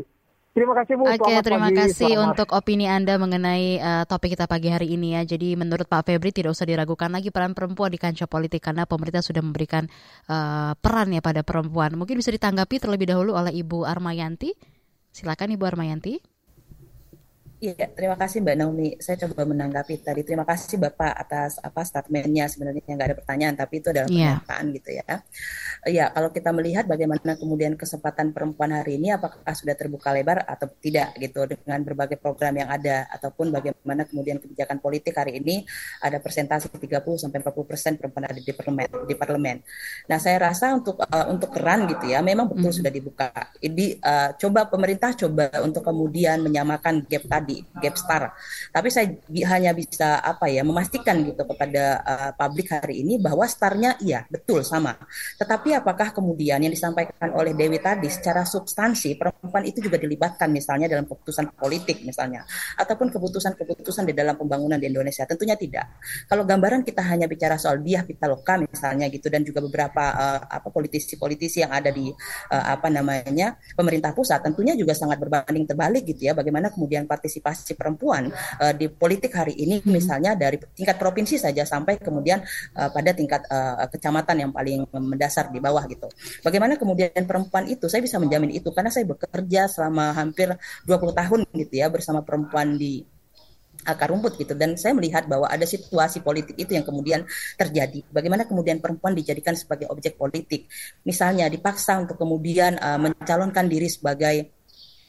[0.50, 1.08] Terima kasih Bu.
[1.08, 1.80] Oke, terima pagi.
[1.80, 2.28] kasih Selamat.
[2.36, 5.24] untuk opini Anda mengenai uh, topik kita pagi hari ini ya.
[5.24, 9.24] Jadi menurut Pak Febri tidak usah diragukan lagi peran perempuan di kancah politik karena pemerintah
[9.24, 9.88] sudah memberikan
[10.28, 11.96] uh, peran ya pada perempuan.
[11.96, 14.52] Mungkin bisa ditanggapi terlebih dahulu oleh Ibu Armayanti.
[15.16, 16.20] Silakan Ibu Armayanti.
[17.60, 18.96] Iya, terima kasih Mbak Naomi.
[19.04, 20.24] Saya coba menanggapi tadi.
[20.24, 22.48] Terima kasih Bapak atas apa statementnya.
[22.48, 24.40] Sebenarnya nggak ada pertanyaan, tapi itu adalah iya.
[24.40, 24.76] pernyataan yeah.
[24.80, 25.14] gitu ya.
[25.84, 30.72] Iya, kalau kita melihat bagaimana kemudian kesempatan perempuan hari ini, apakah sudah terbuka lebar atau
[30.80, 35.68] tidak gitu dengan berbagai program yang ada, ataupun bagaimana kemudian kebijakan politik hari ini
[36.00, 36.88] ada persentase 30
[37.20, 38.88] sampai 40 persen perempuan ada di parlemen.
[39.04, 39.58] Di parlemen.
[40.08, 42.80] Nah, saya rasa untuk uh, untuk keran gitu ya, memang betul hmm.
[42.80, 43.28] sudah dibuka.
[43.60, 48.30] Ini uh, coba pemerintah coba untuk kemudian menyamakan gap tadi di gap star.
[48.70, 49.10] Tapi saya
[49.50, 54.62] hanya bisa apa ya memastikan gitu kepada uh, publik hari ini bahwa starnya iya betul
[54.62, 54.94] sama.
[55.42, 60.86] Tetapi apakah kemudian yang disampaikan oleh Dewi tadi secara substansi perempuan itu juga dilibatkan misalnya
[60.86, 62.46] dalam keputusan politik misalnya
[62.78, 65.26] ataupun keputusan-keputusan di dalam pembangunan di Indonesia?
[65.26, 65.98] Tentunya tidak.
[66.30, 70.68] Kalau gambaran kita hanya bicara soal dia pitaloka misalnya gitu dan juga beberapa uh, apa
[70.70, 72.12] politisi-politisi yang ada di
[72.54, 77.39] uh, apa namanya pemerintah pusat tentunya juga sangat berbanding terbalik gitu ya bagaimana kemudian partisipasi
[77.40, 78.30] partisipasi perempuan
[78.62, 79.90] uh, di politik hari ini hmm.
[79.90, 82.40] misalnya dari tingkat provinsi saja sampai kemudian
[82.78, 86.08] uh, pada tingkat uh, kecamatan yang paling mendasar di bawah gitu.
[86.46, 87.88] Bagaimana kemudian perempuan itu?
[87.88, 90.54] Saya bisa menjamin itu karena saya bekerja selama hampir
[90.86, 93.04] 20 tahun gitu ya bersama perempuan di
[93.88, 94.54] akar rumput gitu.
[94.58, 97.24] Dan saya melihat bahwa ada situasi politik itu yang kemudian
[97.56, 98.04] terjadi.
[98.12, 100.68] Bagaimana kemudian perempuan dijadikan sebagai objek politik?
[101.08, 104.59] Misalnya dipaksa untuk kemudian uh, mencalonkan diri sebagai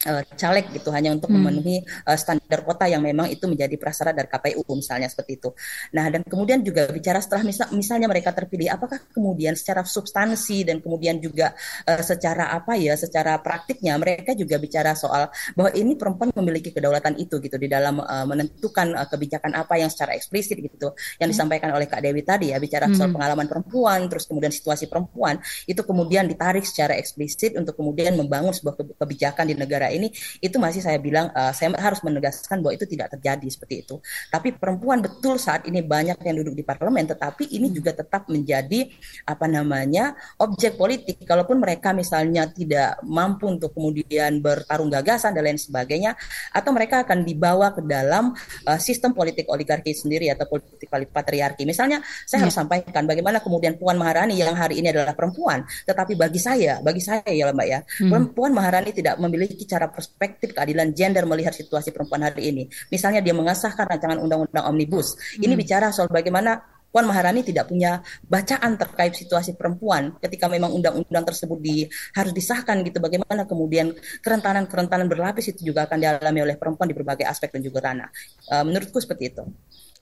[0.07, 1.37] uh, caleg gitu hanya untuk hmm.
[1.37, 5.49] memenuhi uh, standar kota yang memang itu menjadi prasyarat dari KPU misalnya seperti itu.
[5.93, 10.81] Nah dan kemudian juga bicara setelah misal, misalnya mereka terpilih, apakah kemudian secara substansi dan
[10.81, 11.53] kemudian juga
[11.85, 17.19] uh, secara apa ya, secara praktiknya mereka juga bicara soal bahwa ini perempuan memiliki kedaulatan
[17.19, 21.35] itu gitu di dalam uh, menentukan uh, kebijakan apa yang secara eksplisit gitu yang hmm.
[21.35, 22.95] disampaikan oleh Kak Dewi tadi ya bicara hmm.
[22.97, 25.37] soal pengalaman perempuan, terus kemudian situasi perempuan
[25.67, 30.07] itu kemudian ditarik secara eksplisit untuk kemudian membangun sebuah kebijakan di negara ini
[30.39, 33.95] itu masih saya bilang uh, saya harus menegaskan bahwa itu tidak terjadi seperti itu.
[34.31, 38.87] Tapi perempuan betul saat ini banyak yang duduk di parlemen, tetapi ini juga tetap menjadi
[39.27, 41.23] apa namanya objek politik.
[41.23, 46.15] Kalaupun mereka misalnya tidak mampu untuk kemudian bertarung gagasan dan lain sebagainya,
[46.51, 48.33] atau mereka akan dibawa ke dalam
[48.67, 51.63] uh, sistem politik oligarki sendiri atau politik patriarki.
[51.63, 52.43] Misalnya saya ya.
[52.47, 57.01] harus sampaikan bagaimana kemudian Puan Maharani yang hari ini adalah perempuan, tetapi bagi saya, bagi
[57.01, 58.35] saya ya Mbak ya, hmm.
[58.35, 62.63] Puan Maharani tidak memiliki cara perspektif keadilan gender melihat situasi perempuan hari ini.
[62.93, 65.17] Misalnya dia mengesahkan rancangan undang-undang omnibus.
[65.17, 65.49] Hmm.
[65.49, 71.23] Ini bicara soal bagaimana Puan Maharani tidak punya bacaan terkait situasi perempuan ketika memang undang-undang
[71.23, 76.91] tersebut di, harus disahkan gitu bagaimana kemudian kerentanan-kerentanan berlapis itu juga akan dialami oleh perempuan
[76.91, 78.11] di berbagai aspek dan juga ranah.
[78.51, 79.43] Uh, menurutku seperti itu.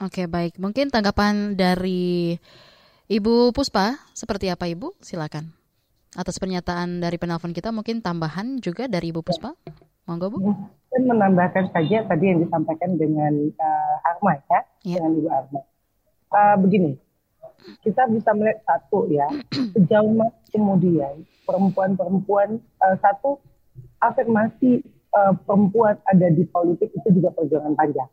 [0.02, 0.58] Oke, baik.
[0.58, 2.42] Mungkin tanggapan dari
[3.06, 4.98] Ibu Puspa seperti apa Ibu?
[4.98, 5.59] Silakan
[6.18, 9.54] atas pernyataan dari penelpon kita mungkin tambahan juga dari Ibu Puspa?
[10.10, 10.38] Monggo Bu.
[10.90, 14.98] Dan menambahkan saja tadi yang disampaikan dengan uh, Arma ya, ya.
[14.98, 15.62] dengan Ibu Arma.
[16.30, 16.98] Uh, begini
[17.84, 19.28] kita bisa melihat satu ya
[19.76, 23.38] sejauh mana kemudian perempuan-perempuan uh, satu
[24.00, 24.82] afirmasi
[25.14, 28.10] uh, perempuan ada di politik itu juga perjuangan panjang.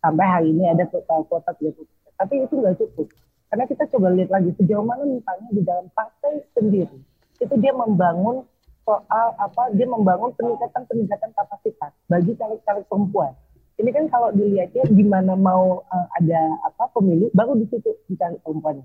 [0.00, 1.76] Sampai hari ini ada kuota 30
[2.16, 3.08] tapi itu nggak cukup.
[3.46, 6.98] Karena kita coba lihat lagi sejauh mana misalnya di dalam partai sendiri
[7.40, 8.44] itu dia membangun
[8.86, 13.34] soal apa dia membangun peningkatan peningkatan kapasitas bagi caleg-caleg perempuan.
[13.76, 18.40] Ini kan kalau dilihatnya di mana mau uh, ada apa pemilu baru di situ dicari
[18.40, 18.80] perempuan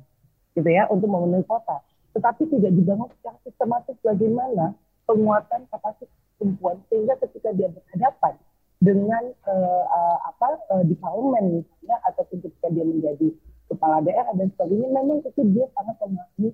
[0.57, 1.79] gitu ya untuk memenuhi kota.
[2.11, 4.75] Tetapi tidak dibangun secara sistematis bagaimana
[5.07, 8.33] penguatan kapasitas perempuan sehingga ketika dia berhadapan
[8.81, 13.29] dengan uh, uh, apa uh, di parlemen misalnya ataupun ketika dia menjadi
[13.69, 16.49] kepala daerah dan sebagainya memang itu dia sangat memahami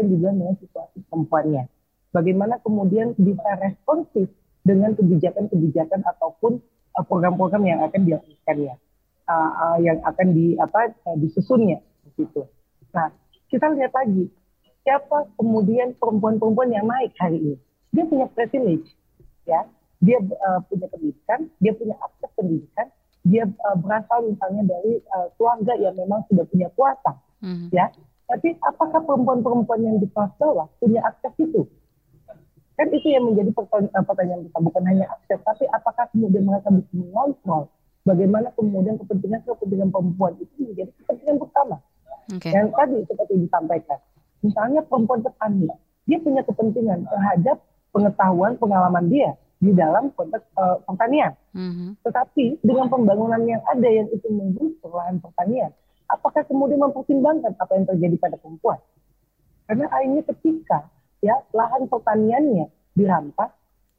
[0.00, 1.64] yang dibilang dengan situasi perempuannya.
[2.12, 4.28] Bagaimana kemudian bisa responsif
[4.62, 6.60] dengan kebijakan-kebijakan ataupun
[6.96, 8.74] uh, program-program yang akan dilakukannya,
[9.26, 11.80] uh, uh, yang akan di apa uh, disusunnya
[12.12, 12.44] begitu.
[12.92, 13.08] Nah,
[13.48, 14.28] kita lihat lagi
[14.84, 17.56] siapa kemudian perempuan-perempuan yang naik hari ini.
[17.92, 18.88] Dia punya privilege,
[19.44, 19.64] ya.
[20.02, 22.90] Dia uh, punya pendidikan, dia punya akses pendidikan,
[23.22, 27.70] dia uh, berasal misalnya dari uh, keluarga yang memang sudah punya kuasa, mm-hmm.
[27.70, 27.86] ya
[28.32, 31.68] tapi apakah perempuan-perempuan yang di kelas bawah punya akses itu?
[32.80, 36.92] Kan itu yang menjadi eh, pertanyaan kita, bukan hanya akses, tapi apakah kemudian mereka bisa
[36.96, 37.68] mengontrol
[38.08, 41.76] bagaimana kemudian kepentingan-kepentingan perempuan itu menjadi kepentingan pertama.
[42.32, 42.56] Okay.
[42.56, 43.98] Yang tadi seperti disampaikan,
[44.40, 45.68] misalnya perempuan petani,
[46.08, 47.56] dia punya kepentingan terhadap
[47.92, 51.36] pengetahuan, pengalaman dia di dalam konteks uh, pertanian.
[51.52, 52.00] Mm-hmm.
[52.00, 55.70] Tetapi dengan pembangunan yang ada yang itu menggusur lahan pertanian,
[56.12, 58.78] apakah kemudian mempertimbangkan apa yang terjadi pada perempuan?
[59.64, 60.78] Karena akhirnya ketika
[61.24, 63.50] ya lahan pertaniannya dirampas,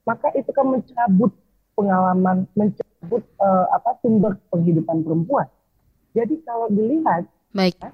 [0.06, 1.34] maka itu kan mencabut
[1.74, 5.50] pengalaman, mencabut uh, apa sumber penghidupan perempuan.
[6.14, 7.26] Jadi kalau dilihat,
[7.58, 7.90] baik, ya,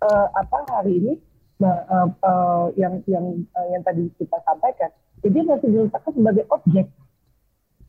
[0.00, 1.12] uh, apa hari ini
[1.60, 4.88] uh, uh, yang yang uh, yang tadi kita sampaikan,
[5.20, 6.88] jadi masih diletakkan sebagai objek.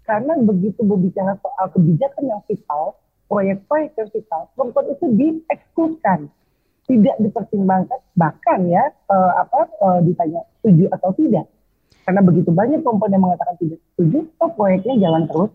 [0.02, 3.00] Karena begitu berbicara soal kebijakan yang vital,
[3.32, 6.28] proyek-proyek vertikal, perempuan itu diekskluskan,
[6.84, 11.48] tidak dipertimbangkan, bahkan ya uh, apa uh, ditanya setuju atau tidak.
[12.04, 15.52] Karena begitu banyak perempuan yang mengatakan tidak setuju, oh proyeknya jalan terus.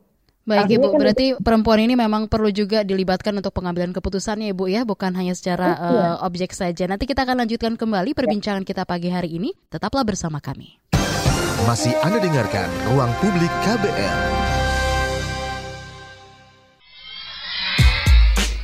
[0.47, 4.71] Baik Ibu, kan berarti itu, perempuan ini memang perlu juga dilibatkan untuk pengambilan keputusannya Ibu
[4.71, 6.87] ya, bukan hanya secara uh, objek saja.
[6.87, 8.69] Nanti kita akan lanjutkan kembali perbincangan ya.
[8.71, 9.51] kita pagi hari ini.
[9.67, 10.79] Tetaplah bersama kami.
[11.67, 14.46] Masih Anda dengarkan Ruang Publik KBR.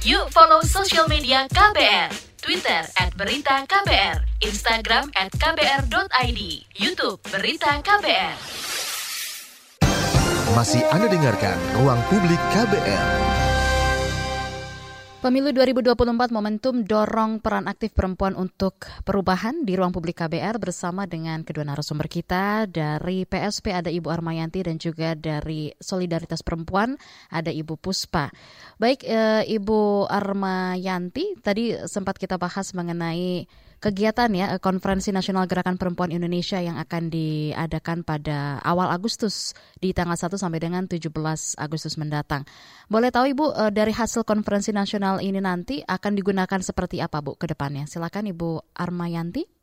[0.03, 2.11] Yuk follow social media KBR.
[2.43, 6.41] Twitter at Berita KBR, Instagram at KBR.id,
[6.75, 8.35] Youtube Berita KBR.
[10.59, 13.07] Masih Anda dengarkan Ruang Publik KBR.
[15.22, 21.46] Pemilu 2024 momentum dorong peran aktif perempuan untuk perubahan di ruang publik KBR bersama dengan
[21.46, 26.98] kedua narasumber kita dari PSP ada Ibu Armayanti dan juga dari Solidaritas Perempuan
[27.30, 28.35] ada Ibu Puspa.
[28.82, 33.46] Baik e, Ibu Armayanti, tadi sempat kita bahas mengenai
[33.83, 39.90] kegiatan ya eh, Konferensi Nasional Gerakan Perempuan Indonesia yang akan diadakan pada awal Agustus di
[39.90, 41.11] tanggal 1 sampai dengan 17
[41.59, 42.47] Agustus mendatang.
[42.87, 47.35] Boleh tahu Ibu eh, dari hasil konferensi nasional ini nanti akan digunakan seperti apa Bu
[47.35, 47.90] ke depannya?
[47.90, 49.62] Silakan Ibu Armayanti.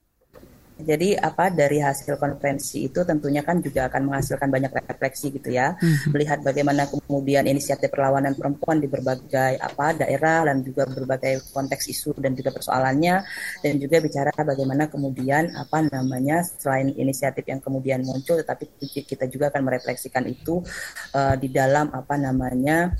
[0.79, 5.75] Jadi apa dari hasil konferensi itu tentunya kan juga akan menghasilkan banyak refleksi gitu ya,
[5.75, 6.15] hmm.
[6.15, 12.15] melihat bagaimana kemudian inisiatif perlawanan perempuan di berbagai apa daerah dan juga berbagai konteks isu
[12.15, 13.21] dan juga persoalannya
[13.59, 18.71] dan juga bicara bagaimana kemudian apa namanya selain inisiatif yang kemudian muncul, tetapi
[19.03, 20.63] kita juga akan merefleksikan itu
[21.11, 22.95] uh, di dalam apa namanya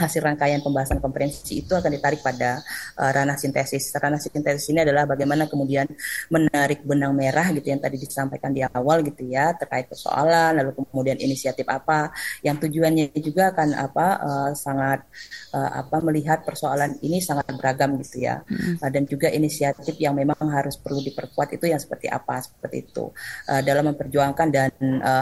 [0.00, 2.64] hasil rangkaian pembahasan konferensi itu akan ditarik pada
[2.96, 3.92] uh, ranah sintesis.
[3.92, 5.84] Ranah sintesis ini adalah bagaimana kemudian
[6.32, 11.18] menarik benang merah gitu yang tadi disampaikan di awal gitu ya terkait persoalan lalu kemudian
[11.18, 12.14] inisiatif apa
[12.46, 15.02] yang tujuannya juga akan apa uh, sangat
[15.50, 18.78] uh, apa melihat persoalan ini sangat beragam gitu ya hmm.
[18.78, 23.10] uh, dan juga inisiatif yang memang harus perlu diperkuat itu yang seperti apa seperti itu
[23.50, 24.70] uh, dalam memperjuangkan dan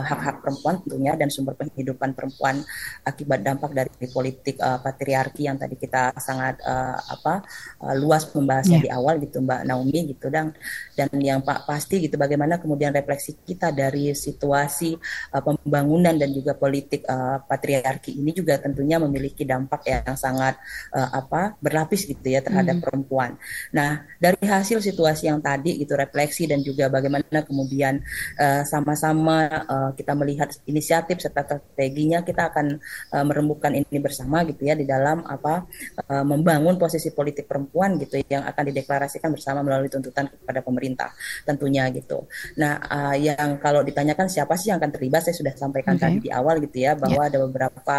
[0.04, 2.60] hak-hak uh, perempuan tentunya dan sumber penghidupan perempuan
[3.08, 7.40] akibat dampak dari politik uh, patriarki yang tadi kita sangat uh, apa
[7.80, 8.84] uh, luas membahasnya yeah.
[8.84, 10.52] di awal gitu Mbak Naomi gitu dan
[10.92, 14.92] dan yang pak pasti gitu bagaimana kemudian refleksi kita dari situasi
[15.32, 20.60] uh, pembangunan dan juga politik uh, patriarki ini juga tentunya memiliki dampak yang sangat
[20.92, 22.84] uh, apa berlapis gitu ya terhadap mm.
[22.84, 23.40] perempuan.
[23.72, 28.00] Nah dari hasil situasi yang tadi gitu refleksi dan juga bagaimana kemudian
[28.66, 32.80] sama-sama uh, kita melihat inisiatif serta strateginya kita akan
[33.14, 35.70] uh, merembukan ini bersama gitu gitu ya di dalam apa
[36.10, 41.14] uh, membangun posisi politik perempuan gitu yang akan dideklarasikan bersama melalui tuntutan kepada pemerintah
[41.46, 42.26] tentunya gitu.
[42.58, 46.10] Nah, uh, yang kalau ditanyakan siapa sih yang akan terlibat saya sudah sampaikan okay.
[46.10, 47.30] tadi di awal gitu ya bahwa yeah.
[47.30, 47.98] ada beberapa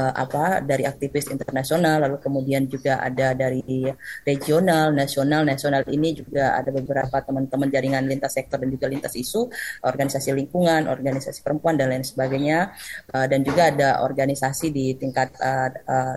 [0.00, 3.84] uh, apa dari aktivis internasional lalu kemudian juga ada dari
[4.24, 9.52] regional, nasional, nasional ini juga ada beberapa teman-teman jaringan lintas sektor dan juga lintas isu,
[9.84, 12.72] organisasi lingkungan, organisasi perempuan dan lain sebagainya
[13.12, 15.68] uh, dan juga ada organisasi di tingkat uh,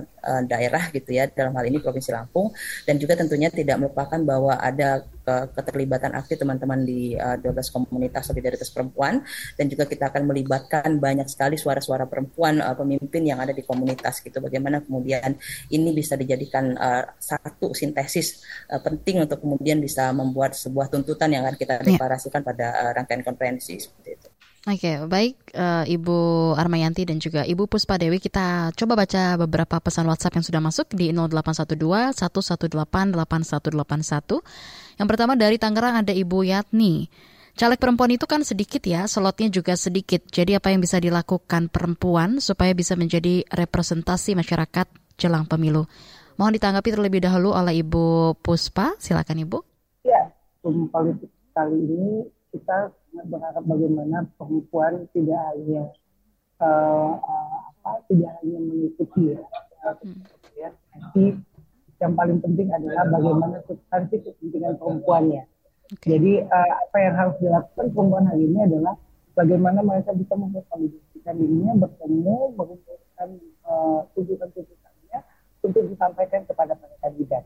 [0.01, 2.53] uh, daerah gitu ya dalam hal ini Provinsi Lampung
[2.85, 8.73] dan juga tentunya tidak melupakan bahwa ada keterlibatan aktif teman-teman di uh, 12 komunitas solidaritas
[8.73, 9.21] perempuan
[9.55, 14.19] dan juga kita akan melibatkan banyak sekali suara-suara perempuan uh, pemimpin yang ada di komunitas
[14.25, 15.37] gitu bagaimana kemudian
[15.69, 18.41] ini bisa dijadikan uh, satu sintesis
[18.73, 21.85] uh, penting untuk kemudian bisa membuat sebuah tuntutan yang akan kita ya.
[21.85, 24.20] deklarasikan pada uh, rangkaian konferensi seperti itu.
[24.61, 29.81] Oke, okay, baik uh, Ibu Armayanti dan juga Ibu Puspa Dewi kita coba baca beberapa
[29.81, 31.81] pesan WhatsApp yang sudah masuk di 0812
[32.13, 35.01] 118 8181.
[35.01, 37.09] Yang pertama dari Tangerang ada Ibu Yatni.
[37.57, 40.29] Caleg perempuan itu kan sedikit ya, slotnya juga sedikit.
[40.29, 44.85] Jadi apa yang bisa dilakukan perempuan supaya bisa menjadi representasi masyarakat
[45.17, 45.89] jelang pemilu?
[46.37, 48.93] Mohon ditanggapi terlebih dahulu oleh Ibu Puspa.
[49.01, 49.57] Silakan Ibu.
[50.05, 50.29] Ya,
[50.61, 55.91] politik kali ini kita berharap bagaimana perempuan tidak hanya
[56.63, 59.41] uh, uh, apa tidak hanya mengikuti ya,
[59.83, 60.21] hmm.
[60.55, 61.35] ya tapi
[62.01, 65.45] yang paling penting adalah bagaimana substansi kepentingan perempuannya.
[65.91, 66.17] Okay.
[66.17, 68.95] Jadi uh, apa yang harus dilakukan perempuan hari ini adalah
[69.35, 73.29] bagaimana mereka bisa mengkonsolidasikan dirinya bertemu mengumpulkan
[73.67, 75.19] uh, tuntutan-tuntutannya
[75.61, 77.43] untuk disampaikan kepada para kandidat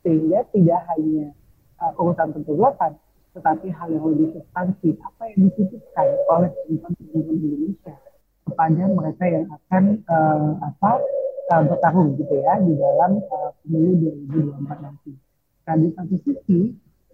[0.00, 1.32] sehingga tidak hanya
[1.80, 2.92] uh, urusan pencoblosan
[3.34, 7.94] tetapi hal yang lebih substansi apa yang dititipkan oleh perempuan-perempuan Indonesia
[8.46, 10.90] kepada mereka yang akan uh, apa
[11.50, 15.12] uh, bertarung gitu ya di dalam uh, pemilu 2024 nanti.
[15.66, 16.58] Nah di satu sisi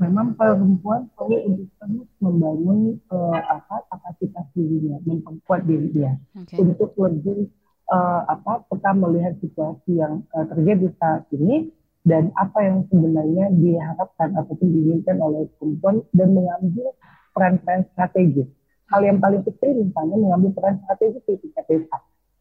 [0.00, 6.60] memang perempuan perlu untuk terus membangun uh, apa kapasitas dirinya, memperkuat dirinya okay.
[6.60, 7.48] untuk lebih
[7.88, 11.68] uh, apa kita melihat situasi yang uh, terjadi saat ini
[12.04, 16.96] dan apa yang sebenarnya diharapkan ataupun diinginkan oleh perempuan dan mengambil
[17.36, 18.48] peran-peran strategis.
[18.90, 21.98] Hal yang paling kecil misalnya mengambil peran strategis di tingkat desa.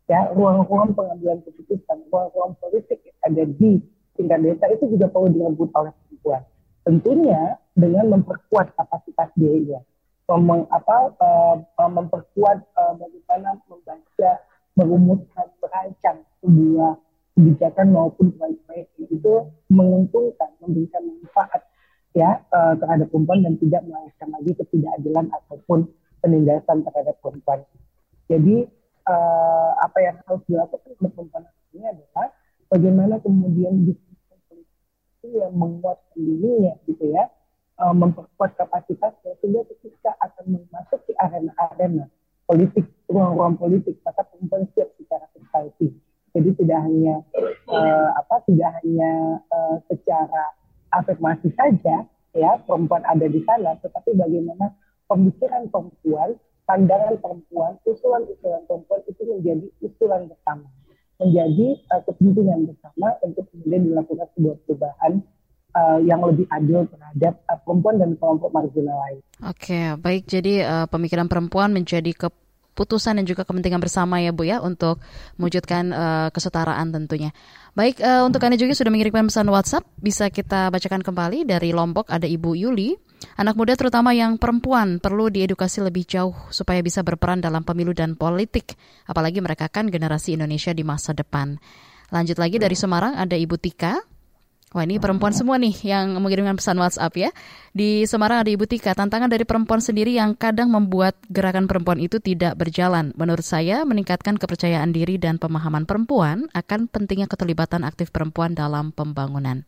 [0.10, 3.78] Ya, ruang-ruang pengambilan keputusan, ruang-ruang politik yang ada di
[4.18, 6.42] tingkat desa itu juga perlu direbut oleh perempuan.
[6.82, 9.78] Tentunya dengan memperkuat kapasitas dirinya,
[10.30, 14.32] Mem apa, uh, memperkuat uh, bagaimana membaca,
[14.78, 17.02] merumuskan, merancang sebuah
[17.40, 19.34] kebijakan maupun proyek-proyek itu
[19.72, 21.64] menguntungkan, memberikan manfaat
[22.12, 25.88] ya uh, terhadap perempuan dan tidak melahirkan lagi ketidakadilan ataupun
[26.20, 27.64] penindasan terhadap perempuan.
[28.28, 28.68] Jadi
[29.08, 32.28] uh, apa yang harus dilakukan oleh perempuan ini adalah
[32.68, 34.60] bagaimana kemudian politik
[35.24, 37.24] itu yang menguatkan dirinya gitu ya,
[37.80, 42.12] uh, memperkuat kapasitasnya sehingga ketika akan memasuki arena-arena
[42.44, 47.16] politik, ruang-ruang politik, maka perempuan siap secara substansi jadi tidak hanya
[47.70, 50.44] uh, apa tidak hanya uh, secara
[50.90, 54.74] afirmasi saja ya perempuan ada di sana, tetapi bagaimana
[55.10, 56.38] pemikiran perempuan,
[56.70, 60.70] pandangan perempuan, usulan-usulan perempuan itu menjadi usulan bersama,
[61.18, 65.14] menjadi uh, kepentingan bersama untuk kemudian dilakukan sebuah perubahan
[65.74, 69.20] uh, yang lebih adil terhadap uh, perempuan dan kelompok marginal lain.
[69.50, 70.30] Oke, baik.
[70.30, 72.14] Jadi uh, pemikiran perempuan menjadi
[72.80, 75.04] keputusan dan juga kepentingan bersama ya Bu ya untuk
[75.36, 77.36] mewujudkan uh, kesetaraan tentunya.
[77.76, 82.08] Baik, uh, untuk Anda juga sudah mengirimkan pesan WhatsApp, bisa kita bacakan kembali dari Lombok
[82.08, 82.96] ada Ibu Yuli.
[83.36, 88.16] Anak muda terutama yang perempuan perlu diedukasi lebih jauh supaya bisa berperan dalam pemilu dan
[88.16, 88.80] politik,
[89.12, 91.60] apalagi mereka kan generasi Indonesia di masa depan.
[92.16, 94.00] Lanjut lagi dari Semarang ada Ibu Tika.
[94.70, 97.30] Wah ini perempuan semua nih yang mengirimkan pesan WhatsApp ya.
[97.74, 102.22] Di Semarang ada Ibu Tika, tantangan dari perempuan sendiri yang kadang membuat gerakan perempuan itu
[102.22, 103.10] tidak berjalan.
[103.18, 109.66] Menurut saya, meningkatkan kepercayaan diri dan pemahaman perempuan akan pentingnya keterlibatan aktif perempuan dalam pembangunan.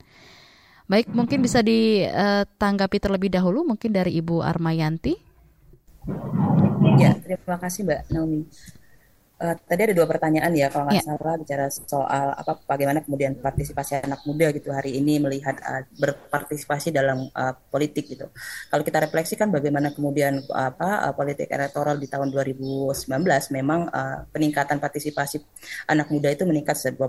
[0.86, 5.18] Baik, mungkin bisa ditanggapi terlebih dahulu, mungkin dari Ibu Armayanti.
[7.02, 8.46] Ya, terima kasih Mbak Naomi.
[9.42, 11.18] Uh, tadi ada dua pertanyaan ya kalau nggak yeah.
[11.18, 16.94] salah bicara soal apa bagaimana kemudian partisipasi anak muda gitu hari ini melihat uh, berpartisipasi
[16.94, 18.30] dalam uh, politik gitu.
[18.70, 23.02] Kalau kita refleksikan bagaimana kemudian apa uh, politik elektoral di tahun 2019
[23.58, 25.42] memang uh, peningkatan partisipasi
[25.90, 27.02] anak muda itu meningkat 20%.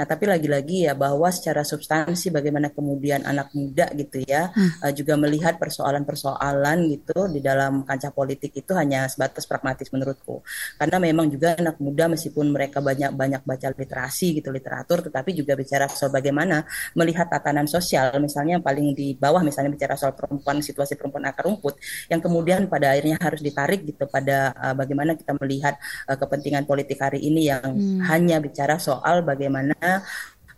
[0.00, 4.80] Nah, tapi lagi-lagi ya bahwa secara substansi bagaimana kemudian anak muda gitu ya hmm.
[4.88, 10.40] uh, juga melihat persoalan-persoalan gitu di dalam kancah politik itu hanya sebatas pragmatis menurutku.
[10.80, 15.86] Karena memang juga anak muda meskipun mereka banyak-banyak baca literasi gitu literatur tetapi juga bicara
[15.90, 16.64] soal bagaimana
[16.94, 21.46] melihat tatanan sosial misalnya yang paling di bawah misalnya bicara soal perempuan situasi perempuan akar
[21.46, 25.74] rumput yang kemudian pada akhirnya harus ditarik gitu pada uh, bagaimana kita melihat
[26.08, 28.06] uh, kepentingan politik hari ini yang hmm.
[28.08, 30.02] hanya bicara soal bagaimana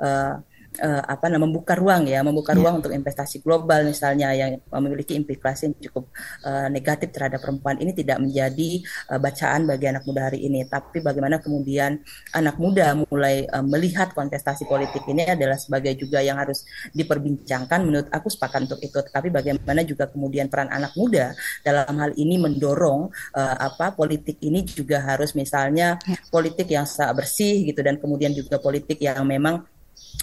[0.01, 0.35] uh,
[0.81, 2.61] uh, apa namanya membuka ruang ya, membuka yeah.
[2.63, 6.11] ruang untuk investasi global misalnya yang memiliki implikasi yang cukup
[6.47, 8.83] uh, negatif terhadap perempuan ini tidak menjadi
[9.15, 10.67] uh, bacaan bagi anak muda hari ini.
[10.67, 11.99] Tapi bagaimana kemudian
[12.35, 17.81] anak muda mulai uh, melihat kontestasi politik ini adalah sebagai juga yang harus diperbincangkan.
[17.83, 18.99] Menurut aku sepakat untuk itu.
[18.99, 24.63] Tapi bagaimana juga kemudian peran anak muda dalam hal ini mendorong uh, apa politik ini
[24.67, 26.21] juga harus misalnya yeah.
[26.29, 29.65] politik yang bersih gitu dan kemudian juga politik yang memang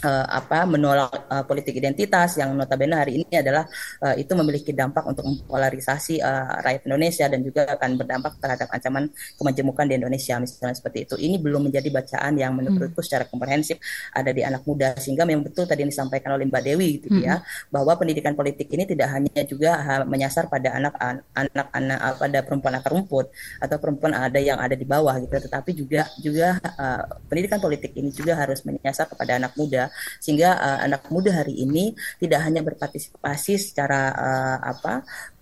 [0.03, 3.63] uh, apa menolak uh, politik identitas yang notabene hari ini adalah
[4.03, 9.07] uh, itu memiliki dampak untuk polarisasi uh, rakyat Indonesia dan juga akan berdampak terhadap ancaman
[9.39, 11.15] kemajemukan di Indonesia misalnya seperti itu.
[11.15, 13.07] Ini belum menjadi bacaan yang menurutku hmm.
[13.07, 13.79] secara komprehensif
[14.11, 17.15] ada di anak muda sehingga memang betul tadi yang disampaikan oleh Mbak Dewi gitu ya,
[17.15, 17.23] hmm.
[17.23, 17.35] ya
[17.71, 20.93] bahwa pendidikan politik ini tidak hanya juga menyasar pada anak
[21.35, 23.29] anak anak pada perempuan akar rumput
[23.61, 28.09] atau perempuan ada yang ada di bawah gitu tetapi juga juga uh, pendidikan politik ini
[28.09, 29.84] juga harus menyasar kepada anak muda
[30.19, 34.93] sehingga uh, anak muda hari ini tidak hanya berpartisipasi secara uh, apa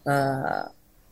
[0.08, 0.64] uh,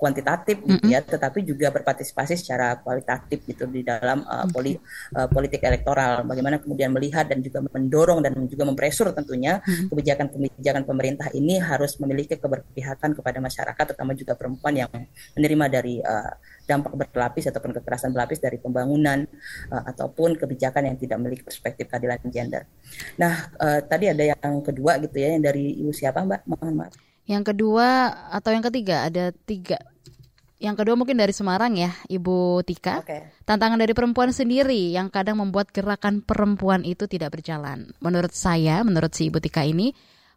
[0.01, 4.73] kuantitatif gitu ya, tetapi juga berpartisipasi secara kualitatif gitu di dalam uh, poli,
[5.13, 6.25] uh, politik elektoral.
[6.25, 12.33] Bagaimana kemudian melihat dan juga mendorong dan juga mempresur tentunya kebijakan-kebijakan pemerintah ini harus memiliki
[12.33, 14.89] keberpihakan kepada masyarakat, terutama juga perempuan yang
[15.37, 16.33] menerima dari uh,
[16.65, 19.25] dampak berlapis ataupun kekerasan berlapis dari pembangunan
[19.73, 22.63] uh, ataupun kebijakan yang tidak memiliki perspektif keadilan gender.
[23.17, 26.41] Nah, uh, tadi ada yang kedua gitu ya, yang dari ibu siapa Mbak?
[26.47, 26.93] Mohon maaf.
[27.29, 27.87] Yang kedua
[28.33, 29.77] atau yang ketiga ada tiga
[30.61, 33.01] yang kedua mungkin dari Semarang ya, Ibu Tika.
[33.01, 33.33] Okay.
[33.49, 37.89] Tantangan dari perempuan sendiri yang kadang membuat gerakan perempuan itu tidak berjalan.
[37.97, 39.89] Menurut saya, menurut si Ibu Tika ini,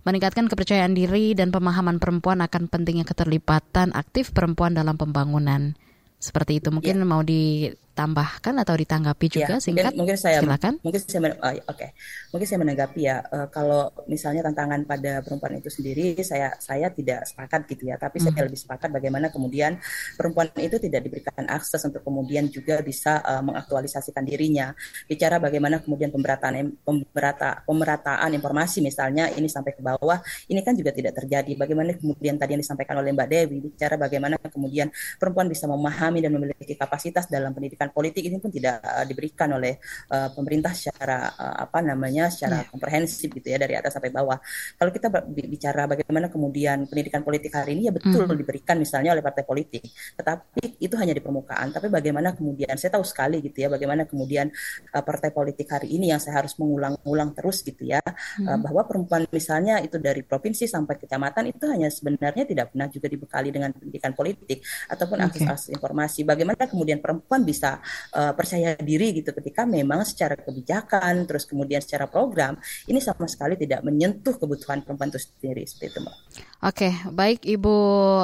[0.08, 5.76] meningkatkan kepercayaan diri dan pemahaman perempuan akan pentingnya keterlibatan aktif perempuan dalam pembangunan.
[6.24, 7.04] Seperti itu mungkin ya.
[7.04, 9.94] mau di tambahkan atau ditanggapi juga ya, singkat?
[9.94, 10.74] Mungkin, mungkin saya silakan.
[10.82, 11.62] Mungkin saya oh, oke.
[11.70, 11.90] Okay.
[12.34, 17.24] Mungkin saya menanggapi ya uh, kalau misalnya tantangan pada perempuan itu sendiri saya saya tidak
[17.30, 18.34] sepakat gitu ya, tapi hmm.
[18.34, 19.78] saya lebih sepakat bagaimana kemudian
[20.18, 24.74] perempuan itu tidak diberikan akses untuk kemudian juga bisa uh, mengaktualisasikan dirinya.
[25.06, 30.18] Bicara bagaimana kemudian pemerataan pemerata pemerataan informasi misalnya ini sampai ke bawah,
[30.50, 31.54] ini kan juga tidak terjadi.
[31.54, 36.34] Bagaimana kemudian tadi yang disampaikan oleh Mbak Dewi bicara bagaimana kemudian perempuan bisa memahami dan
[36.34, 39.76] memiliki kapasitas dalam pendidikan pendidikan politik ini pun tidak uh, diberikan oleh
[40.12, 42.70] uh, pemerintah secara uh, apa namanya secara yeah.
[42.70, 44.38] komprehensif gitu ya dari atas sampai bawah.
[44.78, 48.36] Kalau kita bicara bagaimana kemudian pendidikan politik hari ini ya betul mm.
[48.38, 49.84] diberikan misalnya oleh partai politik,
[50.16, 51.72] tetapi itu hanya di permukaan.
[51.74, 54.48] Tapi bagaimana kemudian saya tahu sekali gitu ya bagaimana kemudian
[54.94, 58.46] uh, partai politik hari ini yang saya harus mengulang-ulang terus gitu ya mm.
[58.48, 63.06] uh, bahwa perempuan misalnya itu dari provinsi sampai kecamatan itu hanya sebenarnya tidak pernah juga
[63.10, 65.44] dibekali dengan pendidikan politik ataupun okay.
[65.44, 66.22] akses informasi.
[66.22, 72.10] Bagaimana kemudian perempuan bisa uh, percaya diri gitu ketika memang secara kebijakan terus kemudian secara
[72.10, 72.58] program
[72.90, 76.16] ini sama sekali tidak menyentuh kebutuhan perempuan itu sendiri seperti itu mbak.
[76.64, 77.76] Oke, baik Ibu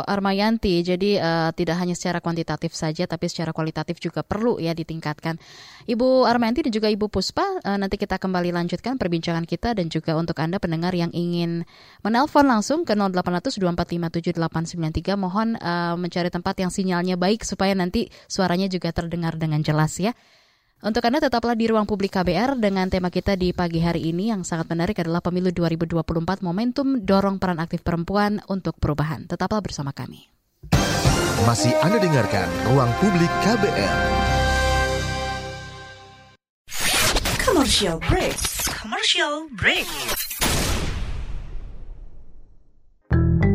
[0.09, 0.80] Armayanti.
[0.80, 5.36] Jadi uh, tidak hanya secara kuantitatif saja, tapi secara kualitatif juga perlu ya ditingkatkan.
[5.84, 10.16] Ibu Armayanti dan juga Ibu Puspa, uh, nanti kita kembali lanjutkan perbincangan kita dan juga
[10.16, 11.68] untuk Anda pendengar yang ingin
[12.01, 18.72] menelpon langsung ke 0800 2457893, mohon uh, mencari tempat yang sinyalnya baik supaya nanti suaranya
[18.72, 20.16] juga terdengar dengan jelas ya.
[20.81, 24.49] Untuk Anda tetaplah di ruang publik KBR dengan tema kita di pagi hari ini yang
[24.49, 29.28] sangat menarik adalah pemilu 2024 momentum dorong peran aktif perempuan untuk perubahan.
[29.28, 30.33] Tetaplah bersama kami.
[31.45, 33.97] Masih Anda dengarkan ruang publik KBR.
[37.45, 38.41] Commercial break.
[38.72, 39.85] Commercial break.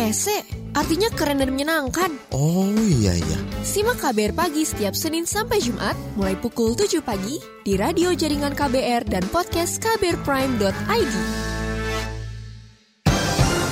[0.00, 0.32] Ih, rese.
[0.72, 2.08] Artinya keren dan menyenangkan.
[2.32, 3.38] Oh iya iya.
[3.60, 9.04] Simak KBR Pagi setiap Senin sampai Jumat mulai pukul 7 pagi di radio jaringan KBR
[9.04, 11.14] dan podcast kbrprime.id.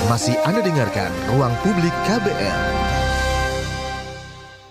[0.05, 2.79] Masih Anda dengarkan Ruang Publik KBR.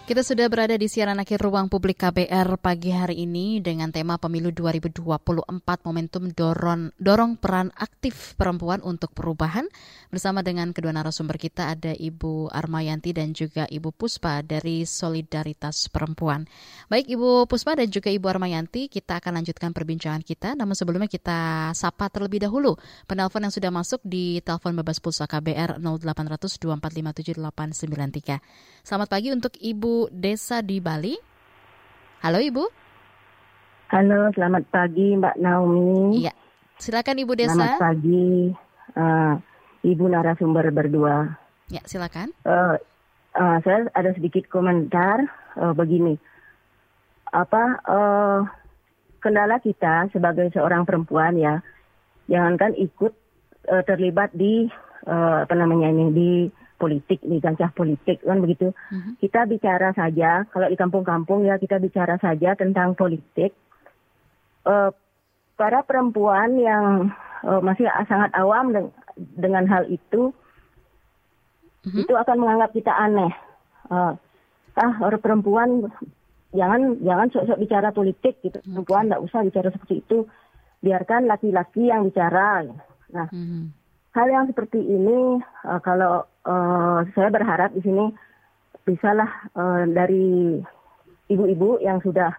[0.08, 4.48] Kita sudah berada di siaran akhir ruang publik KBR pagi hari ini dengan tema pemilu
[4.56, 5.04] 2024
[5.84, 9.68] momentum dorong, dorong peran aktif perempuan untuk perubahan.
[10.08, 16.48] Bersama dengan kedua narasumber kita ada Ibu Armayanti dan juga Ibu Puspa dari Solidaritas Perempuan.
[16.88, 20.56] Baik Ibu Puspa dan juga Ibu Armayanti, kita akan lanjutkan perbincangan kita.
[20.56, 25.76] Namun sebelumnya kita sapa terlebih dahulu penelpon yang sudah masuk di telepon bebas pulsa KBR
[25.76, 28.40] 0800 2457 893.
[28.88, 31.20] Selamat pagi untuk Ibu Desa di Bali.
[32.24, 32.64] Halo Ibu.
[33.92, 36.24] Halo, selamat pagi Mbak Naomi.
[36.24, 36.32] Iya,
[36.80, 37.52] silakan Ibu Desa.
[37.52, 38.56] Selamat pagi
[38.96, 39.36] uh,
[39.88, 41.32] Ibu narasumber berdua.
[41.72, 42.32] Ya, silakan.
[42.44, 42.76] Uh,
[43.36, 45.24] uh, saya ada sedikit komentar
[45.56, 46.20] uh, begini.
[47.32, 48.40] Apa uh,
[49.20, 51.60] kendala kita sebagai seorang perempuan ya,
[52.28, 53.12] jangankan ikut
[53.68, 54.68] uh, terlibat di
[55.08, 56.30] uh, apa namanya ini di
[56.78, 58.70] politik nih kancah politik kan begitu.
[58.70, 59.12] Uh-huh.
[59.18, 63.52] Kita bicara saja kalau di kampung-kampung ya kita bicara saja tentang politik.
[64.62, 64.92] Uh,
[65.58, 67.10] para perempuan yang
[67.42, 68.70] uh, masih sangat awam
[69.36, 70.30] dengan hal itu
[71.84, 71.98] uh-huh.
[71.98, 73.32] itu akan menganggap kita aneh.
[73.88, 74.14] Uh,
[74.78, 75.90] ah orang perempuan
[76.54, 78.58] jangan jangan sok-sok bicara politik gitu.
[78.62, 80.18] Perempuan tidak usah bicara seperti itu.
[80.78, 82.62] Biarkan laki-laki yang bicara.
[83.10, 83.64] Nah, uh-huh.
[84.14, 88.14] hal yang seperti ini uh, kalau uh, saya berharap di sini
[88.86, 90.62] bisalah uh, dari
[91.28, 92.32] ibu-ibu yang sudah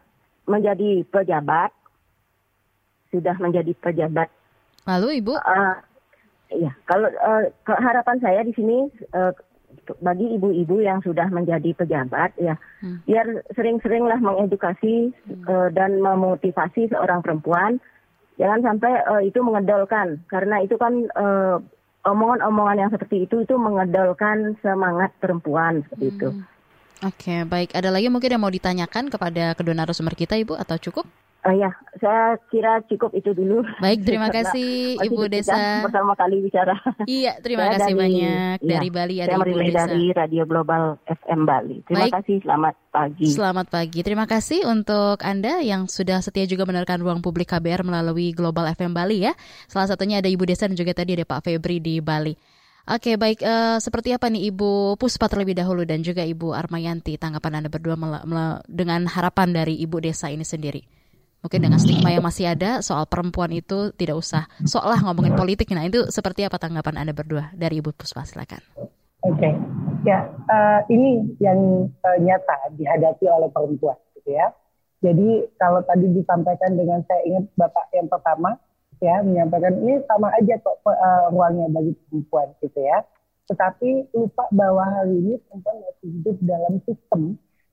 [0.50, 1.70] menjadi pejabat,
[3.14, 4.34] sudah menjadi pejabat.
[4.90, 5.38] Lalu ibu?
[5.38, 5.78] Uh,
[6.54, 9.34] ya, kalau uh, harapan saya di sini uh,
[10.02, 13.06] bagi ibu-ibu yang sudah menjadi pejabat, ya, hmm.
[13.06, 15.46] biar sering-seringlah mengedukasi hmm.
[15.46, 17.82] uh, dan memotivasi seorang perempuan,
[18.38, 21.58] jangan sampai uh, itu mengedolkan, karena itu kan uh,
[22.06, 26.16] omongan-omongan yang seperti itu itu mengedolkan semangat perempuan seperti hmm.
[26.18, 26.30] itu.
[27.00, 27.72] Oke, okay, baik.
[27.72, 31.08] Ada lagi mungkin yang mau ditanyakan kepada kedua narasumber kita, Ibu, atau cukup?
[31.40, 31.72] Uh, ya,
[32.04, 33.64] saya kira cukup itu dulu.
[33.80, 35.88] Baik, terima kasih Ibu Desa.
[35.88, 36.76] Pertama kali bicara.
[37.08, 39.80] Iya, terima saya kasih dari, banyak ya, dari Bali ada saya Ibu Desa.
[39.88, 41.78] dari Radio Global FM Bali.
[41.88, 42.14] Terima Baik.
[42.20, 43.28] kasih, selamat pagi.
[43.32, 44.00] Selamat pagi.
[44.04, 48.92] Terima kasih untuk Anda yang sudah setia juga mendengarkan ruang publik KBR melalui Global FM
[48.92, 49.32] Bali ya.
[49.72, 52.36] Salah satunya ada Ibu Desa dan juga tadi ada Pak Febri di Bali.
[52.84, 53.40] Oke, baik.
[53.48, 57.96] Uh, seperti apa nih Ibu Puspa terlebih dahulu dan juga Ibu Armayanti tanggapan Anda berdua
[58.68, 60.99] dengan harapan dari Ibu Desa ini sendiri?
[61.40, 65.72] Mungkin dengan stigma yang masih ada soal perempuan itu tidak usah seolah ngomongin politik.
[65.72, 68.28] Nah itu seperti apa tanggapan Anda berdua dari Ibu Puspa?
[68.28, 68.60] Silakan.
[69.20, 69.54] Oke, okay.
[70.08, 74.48] ya uh, ini yang uh, nyata dihadapi oleh perempuan, gitu ya.
[75.04, 78.56] Jadi kalau tadi disampaikan dengan saya ingat bapak yang pertama
[79.04, 83.04] ya menyampaikan ini sama aja kok uh, ruangnya bagi perempuan, gitu ya.
[83.52, 87.22] Tetapi lupa bahwa hari ini perempuan masih hidup dalam sistem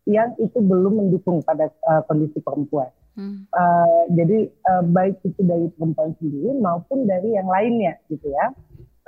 [0.07, 2.91] yang itu belum mendukung pada uh, kondisi perempuan.
[3.17, 3.49] Hmm.
[3.49, 8.53] Uh, jadi uh, baik itu dari perempuan sendiri maupun dari yang lainnya gitu ya.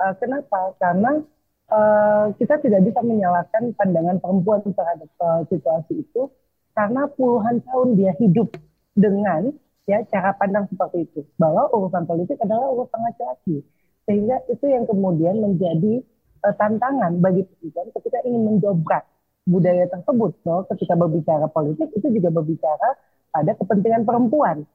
[0.01, 0.73] Uh, kenapa?
[0.81, 1.21] Karena
[1.69, 6.25] uh, kita tidak bisa menyalahkan pandangan perempuan terhadap uh, situasi itu
[6.73, 8.49] karena puluhan tahun dia hidup
[8.97, 9.53] dengan
[9.85, 13.61] ya cara pandang seperti itu bahwa urusan politik adalah urusan laki-laki
[14.09, 16.01] sehingga itu yang kemudian menjadi
[16.49, 19.05] uh, tantangan bagi perempuan ketika ingin menjobrak
[19.49, 20.31] budaya tersebut.
[20.45, 22.89] So, ketika berbicara politik itu juga berbicara
[23.29, 24.65] pada kepentingan perempuan.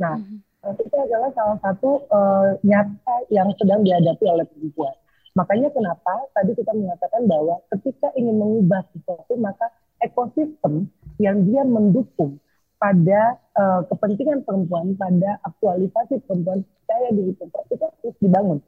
[0.00, 0.82] Nah, mm-hmm.
[0.82, 4.94] itu adalah salah satu uh, nyata yang sedang dihadapi oleh perempuan.
[5.32, 9.72] Makanya kenapa tadi kita mengatakan bahwa ketika ingin mengubah sesuatu maka
[10.04, 12.36] ekosistem yang dia mendukung
[12.76, 18.58] pada uh, kepentingan perempuan, pada aktualisasi perempuan, saya diri perempuan itu harus dibangun.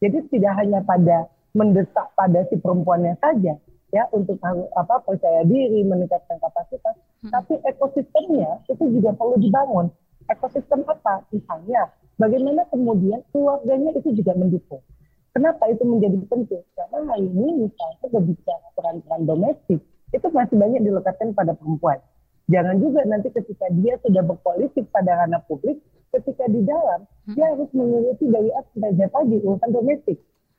[0.00, 3.60] Jadi tidak hanya pada mendesak pada si perempuannya saja,
[3.94, 4.36] ya untuk
[4.76, 7.32] apa percaya diri, meningkatkan kapasitas, hmm.
[7.32, 9.88] tapi ekosistemnya itu juga perlu dibangun.
[10.28, 11.24] Ekosistem apa?
[11.32, 11.88] Misalnya,
[12.20, 14.84] bagaimana kemudian keluarganya itu juga mendukung.
[15.32, 16.64] Kenapa itu menjadi penting?
[16.76, 19.80] Karena hari ini misalnya berbicara peran-peran domestik,
[20.12, 22.00] itu masih banyak dilekatkan pada perempuan.
[22.48, 25.80] Jangan juga nanti ketika dia sudah berkoalisi pada ranah publik,
[26.16, 27.36] ketika di dalam hmm.
[27.36, 30.18] dia harus mengurusi dari A sampai Z urusan domestik.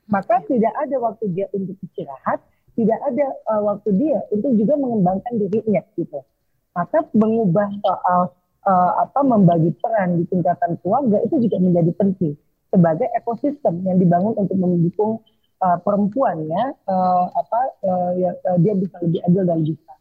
[0.09, 2.41] Maka tidak ada waktu dia untuk istirahat,
[2.79, 6.23] tidak ada uh, waktu dia untuk juga mengembangkan dirinya gitu.
[6.71, 8.31] Maka mengubah soal
[8.63, 12.39] uh, apa membagi peran di tingkatan keluarga itu juga menjadi penting
[12.71, 15.19] sebagai ekosistem yang dibangun untuk mendukung
[15.59, 19.91] uh, perempuan ya uh, apa uh, ya, uh, dia bisa lebih adil dan bisa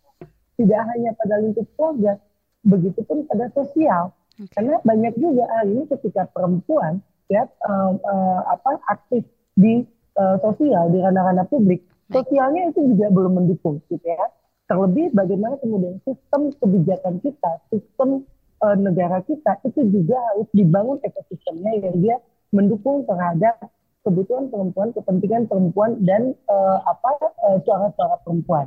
[0.59, 2.19] tidak hanya pada lingkup keluarga,
[2.67, 4.11] begitupun pada sosial.
[4.35, 4.59] Okay.
[4.59, 6.99] Karena banyak juga hari ini ketika perempuan
[7.31, 9.23] ya uh, uh, apa aktif
[9.55, 9.87] di
[10.19, 14.27] uh, sosial di ranah-ranah publik, sosialnya itu juga belum mendukung gitu ya.
[14.69, 18.29] Terlebih bagaimana kemudian sistem kebijakan kita, sistem
[18.61, 22.17] uh, negara kita itu juga harus dibangun ekosistemnya yang dia
[22.53, 23.73] mendukung terhadap
[24.05, 27.33] kebutuhan perempuan, kepentingan perempuan dan uh, apa
[27.65, 28.67] suara-suara uh, perempuan.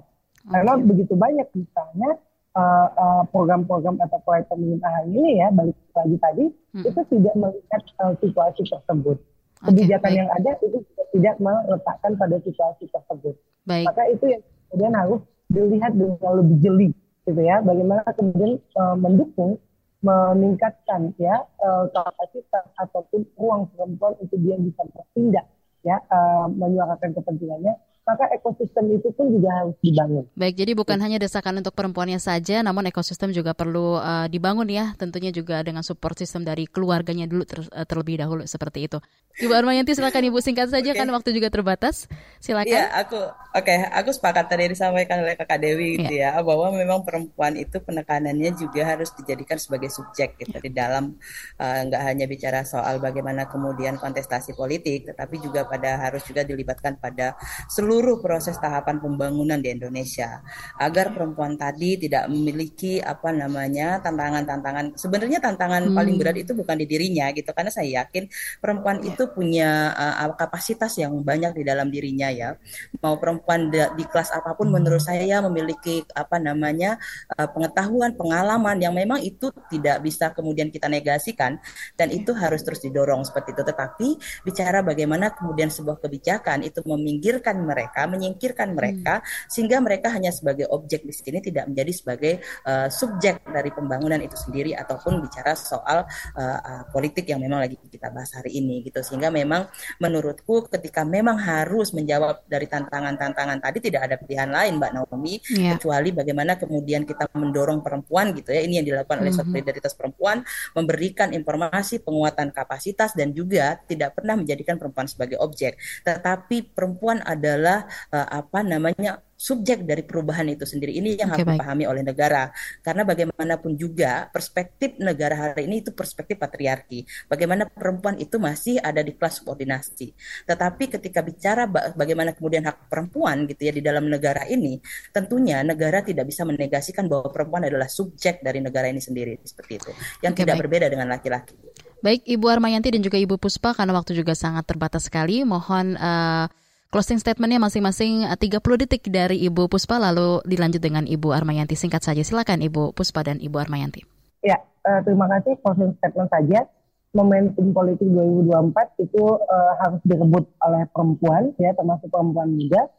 [0.49, 2.17] Karena begitu banyak misalnya
[2.57, 6.83] uh, uh, program-program atau proyek pemerintahan ini ya balik lagi tadi hmm.
[6.87, 9.17] itu tidak melihat uh, situasi tersebut.
[9.61, 10.77] Kebijakan okay, yang ada itu
[11.13, 13.35] tidak meletakkan pada situasi tersebut.
[13.69, 13.85] Baik.
[13.85, 14.41] Maka itu yang
[14.73, 16.89] kemudian harus dilihat dengan lebih jeli
[17.29, 17.61] gitu ya.
[17.61, 19.61] Bagaimana kemudian uh, mendukung
[20.01, 25.45] meningkatkan ya uh, kapasitas ataupun ruang perempuan untuk dia bisa bertindak
[25.85, 30.25] ya uh, menyuarakan kepentingannya maka ekosistem itu pun juga harus dibangun.
[30.33, 34.97] Baik, jadi bukan hanya desakan untuk perempuannya saja, namun ekosistem juga perlu uh, dibangun ya,
[34.97, 38.97] tentunya juga dengan support sistem dari keluarganya dulu ter, uh, terlebih dahulu seperti itu.
[39.31, 40.99] Ibu Armayanti silakan Ibu singkat saja okay.
[40.99, 42.09] kan waktu juga terbatas.
[42.43, 42.67] Silakan.
[42.67, 43.15] Iya, aku
[43.55, 46.35] oke, okay, aku sepakat tadi disampaikan oleh Kakak Dewi gitu ya.
[46.35, 50.59] ya, bahwa memang perempuan itu penekanannya juga harus dijadikan sebagai subjek gitu ya.
[50.59, 51.15] di dalam
[51.61, 56.99] uh, nggak hanya bicara soal bagaimana kemudian kontestasi politik, tetapi juga pada harus juga dilibatkan
[56.99, 57.39] pada
[57.71, 60.39] seluruh seluruh proses tahapan pembangunan di Indonesia
[60.79, 65.95] agar perempuan tadi tidak memiliki apa namanya tantangan-tantangan sebenarnya tantangan hmm.
[65.99, 68.31] paling berat itu bukan di dirinya gitu karena saya yakin
[68.63, 69.11] perempuan ya.
[69.11, 72.55] itu punya uh, kapasitas yang banyak di dalam dirinya ya
[73.03, 74.75] mau perempuan di, di kelas apa pun hmm.
[74.79, 76.95] menurut saya memiliki apa namanya
[77.35, 81.59] uh, pengetahuan pengalaman yang memang itu tidak bisa kemudian kita negasikan
[81.99, 82.23] dan ya.
[82.23, 84.07] itu harus terus didorong seperti itu tetapi
[84.47, 88.77] bicara bagaimana kemudian sebuah kebijakan itu meminggirkan mereka mereka, menyingkirkan hmm.
[88.77, 89.49] mereka hmm.
[89.49, 92.33] sehingga mereka hanya sebagai objek di sini tidak menjadi sebagai
[92.69, 96.05] uh, subjek dari pembangunan itu sendiri ataupun bicara soal
[96.37, 99.01] uh, uh, politik yang memang lagi kita bahas hari ini gitu.
[99.01, 99.65] Sehingga memang
[99.97, 105.75] menurutku ketika memang harus menjawab dari tantangan-tantangan tadi tidak ada pilihan lain Mbak Naomi yeah.
[105.75, 108.61] kecuali bagaimana kemudian kita mendorong perempuan gitu ya.
[108.61, 109.49] Ini yang dilakukan oleh mm-hmm.
[109.49, 110.43] solidaritas perempuan
[110.77, 117.70] memberikan informasi penguatan kapasitas dan juga tidak pernah menjadikan perempuan sebagai objek, tetapi perempuan adalah
[117.71, 120.93] adalah uh, apa namanya subjek dari perubahan itu sendiri.
[121.01, 122.53] Ini yang okay, harus dipahami oleh negara.
[122.85, 127.01] Karena bagaimanapun juga perspektif negara hari ini itu perspektif patriarki.
[127.25, 130.13] Bagaimana perempuan itu masih ada di kelas subordinasi.
[130.45, 131.65] Tetapi ketika bicara
[131.97, 134.77] bagaimana kemudian hak perempuan gitu ya di dalam negara ini
[135.09, 139.41] tentunya negara tidak bisa menegasikan bahwa perempuan adalah subjek dari negara ini sendiri.
[139.41, 139.91] Seperti itu.
[140.21, 140.61] Yang okay, tidak baik.
[140.69, 141.57] berbeda dengan laki-laki.
[142.01, 146.49] Baik Ibu Armayanti dan juga Ibu Puspa karena waktu juga sangat terbatas sekali mohon uh,
[146.91, 151.79] Closing statementnya masing-masing 30 eh, detik dari Ibu Puspa lalu dilanjut dengan Ibu Armayanti.
[151.79, 154.03] Singkat saja silakan Ibu Puspa dan Ibu Armayanti.
[154.43, 156.67] Ya, uh, terima kasih closing statement saja.
[157.15, 162.91] Momentum politik 2024 itu uh, harus direbut oleh perempuan ya termasuk perempuan muda.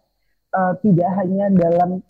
[0.57, 2.01] Uh, tidak hanya dalam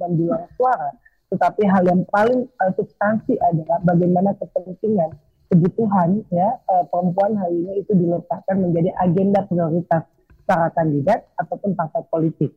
[0.00, 0.88] menjual suara,
[1.32, 5.12] tetapi hal yang paling uh, substansi adalah bagaimana kepentingan
[5.52, 10.04] kebutuhan ya uh, perempuan hari ini itu diletakkan menjadi agenda prioritas
[10.44, 12.52] para kandidat ataupun partai politik.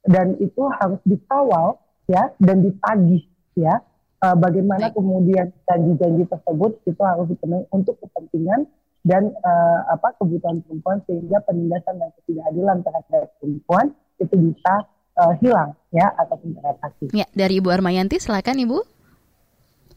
[0.00, 1.76] Dan itu harus dikawal
[2.08, 3.84] ya dan ditagih ya
[4.24, 8.68] uh, bagaimana kemudian janji-janji tersebut itu harus dipenuhi untuk kepentingan
[9.00, 13.86] dan uh, apa kebutuhan perempuan sehingga penindasan dan ketidakadilan terhadap perempuan
[14.20, 14.74] itu bisa
[15.16, 17.16] uh, hilang ya ataupun beradaptasi.
[17.16, 18.99] Ya, dari Ibu Armayanti silakan Ibu.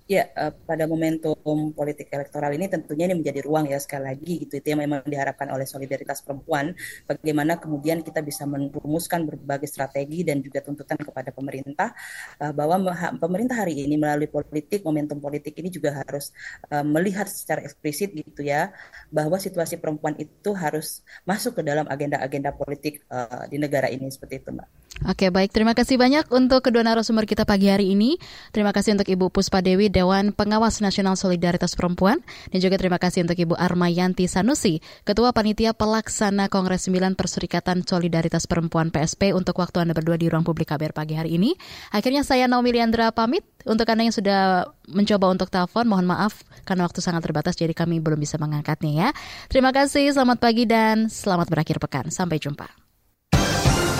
[0.03, 1.35] Ya, uh, pada momentum
[1.71, 5.47] politik elektoral ini tentunya ini menjadi ruang ya sekali lagi gitu itu yang memang diharapkan
[5.47, 6.75] oleh solidaritas perempuan
[7.07, 11.95] bagaimana kemudian kita bisa merumuskan berbagai strategi dan juga tuntutan kepada pemerintah
[12.43, 12.83] uh, bahwa
[13.15, 16.35] pemerintah hari ini melalui politik momentum politik ini juga harus
[16.67, 18.75] uh, melihat secara eksplisit gitu ya
[19.07, 24.41] bahwa situasi perempuan itu harus masuk ke dalam agenda-agenda politik uh, di negara ini seperti
[24.41, 24.67] itu, Mbak.
[25.09, 25.49] Oke, baik.
[25.53, 28.17] Terima kasih banyak untuk kedua narasumber kita pagi hari ini.
[28.53, 32.17] Terima kasih untuk Ibu Puspa Dewi Dewan Pengawas Nasional Solidaritas Perempuan
[32.49, 38.49] dan juga terima kasih untuk Ibu Armayanti Sanusi, Ketua Panitia Pelaksana Kongres 9 Perserikatan Solidaritas
[38.49, 41.53] Perempuan PSP untuk waktu Anda berdua di ruang publik KBR pagi hari ini.
[41.93, 43.45] Akhirnya saya Naomi Liandra pamit.
[43.63, 48.03] Untuk Anda yang sudah mencoba untuk telepon, mohon maaf karena waktu sangat terbatas jadi kami
[48.03, 49.09] belum bisa mengangkatnya ya.
[49.47, 52.11] Terima kasih, selamat pagi dan selamat berakhir pekan.
[52.11, 52.67] Sampai jumpa.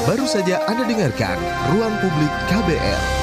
[0.04, 1.40] Baru saja Anda dengarkan
[1.72, 3.23] Ruang Publik KBR.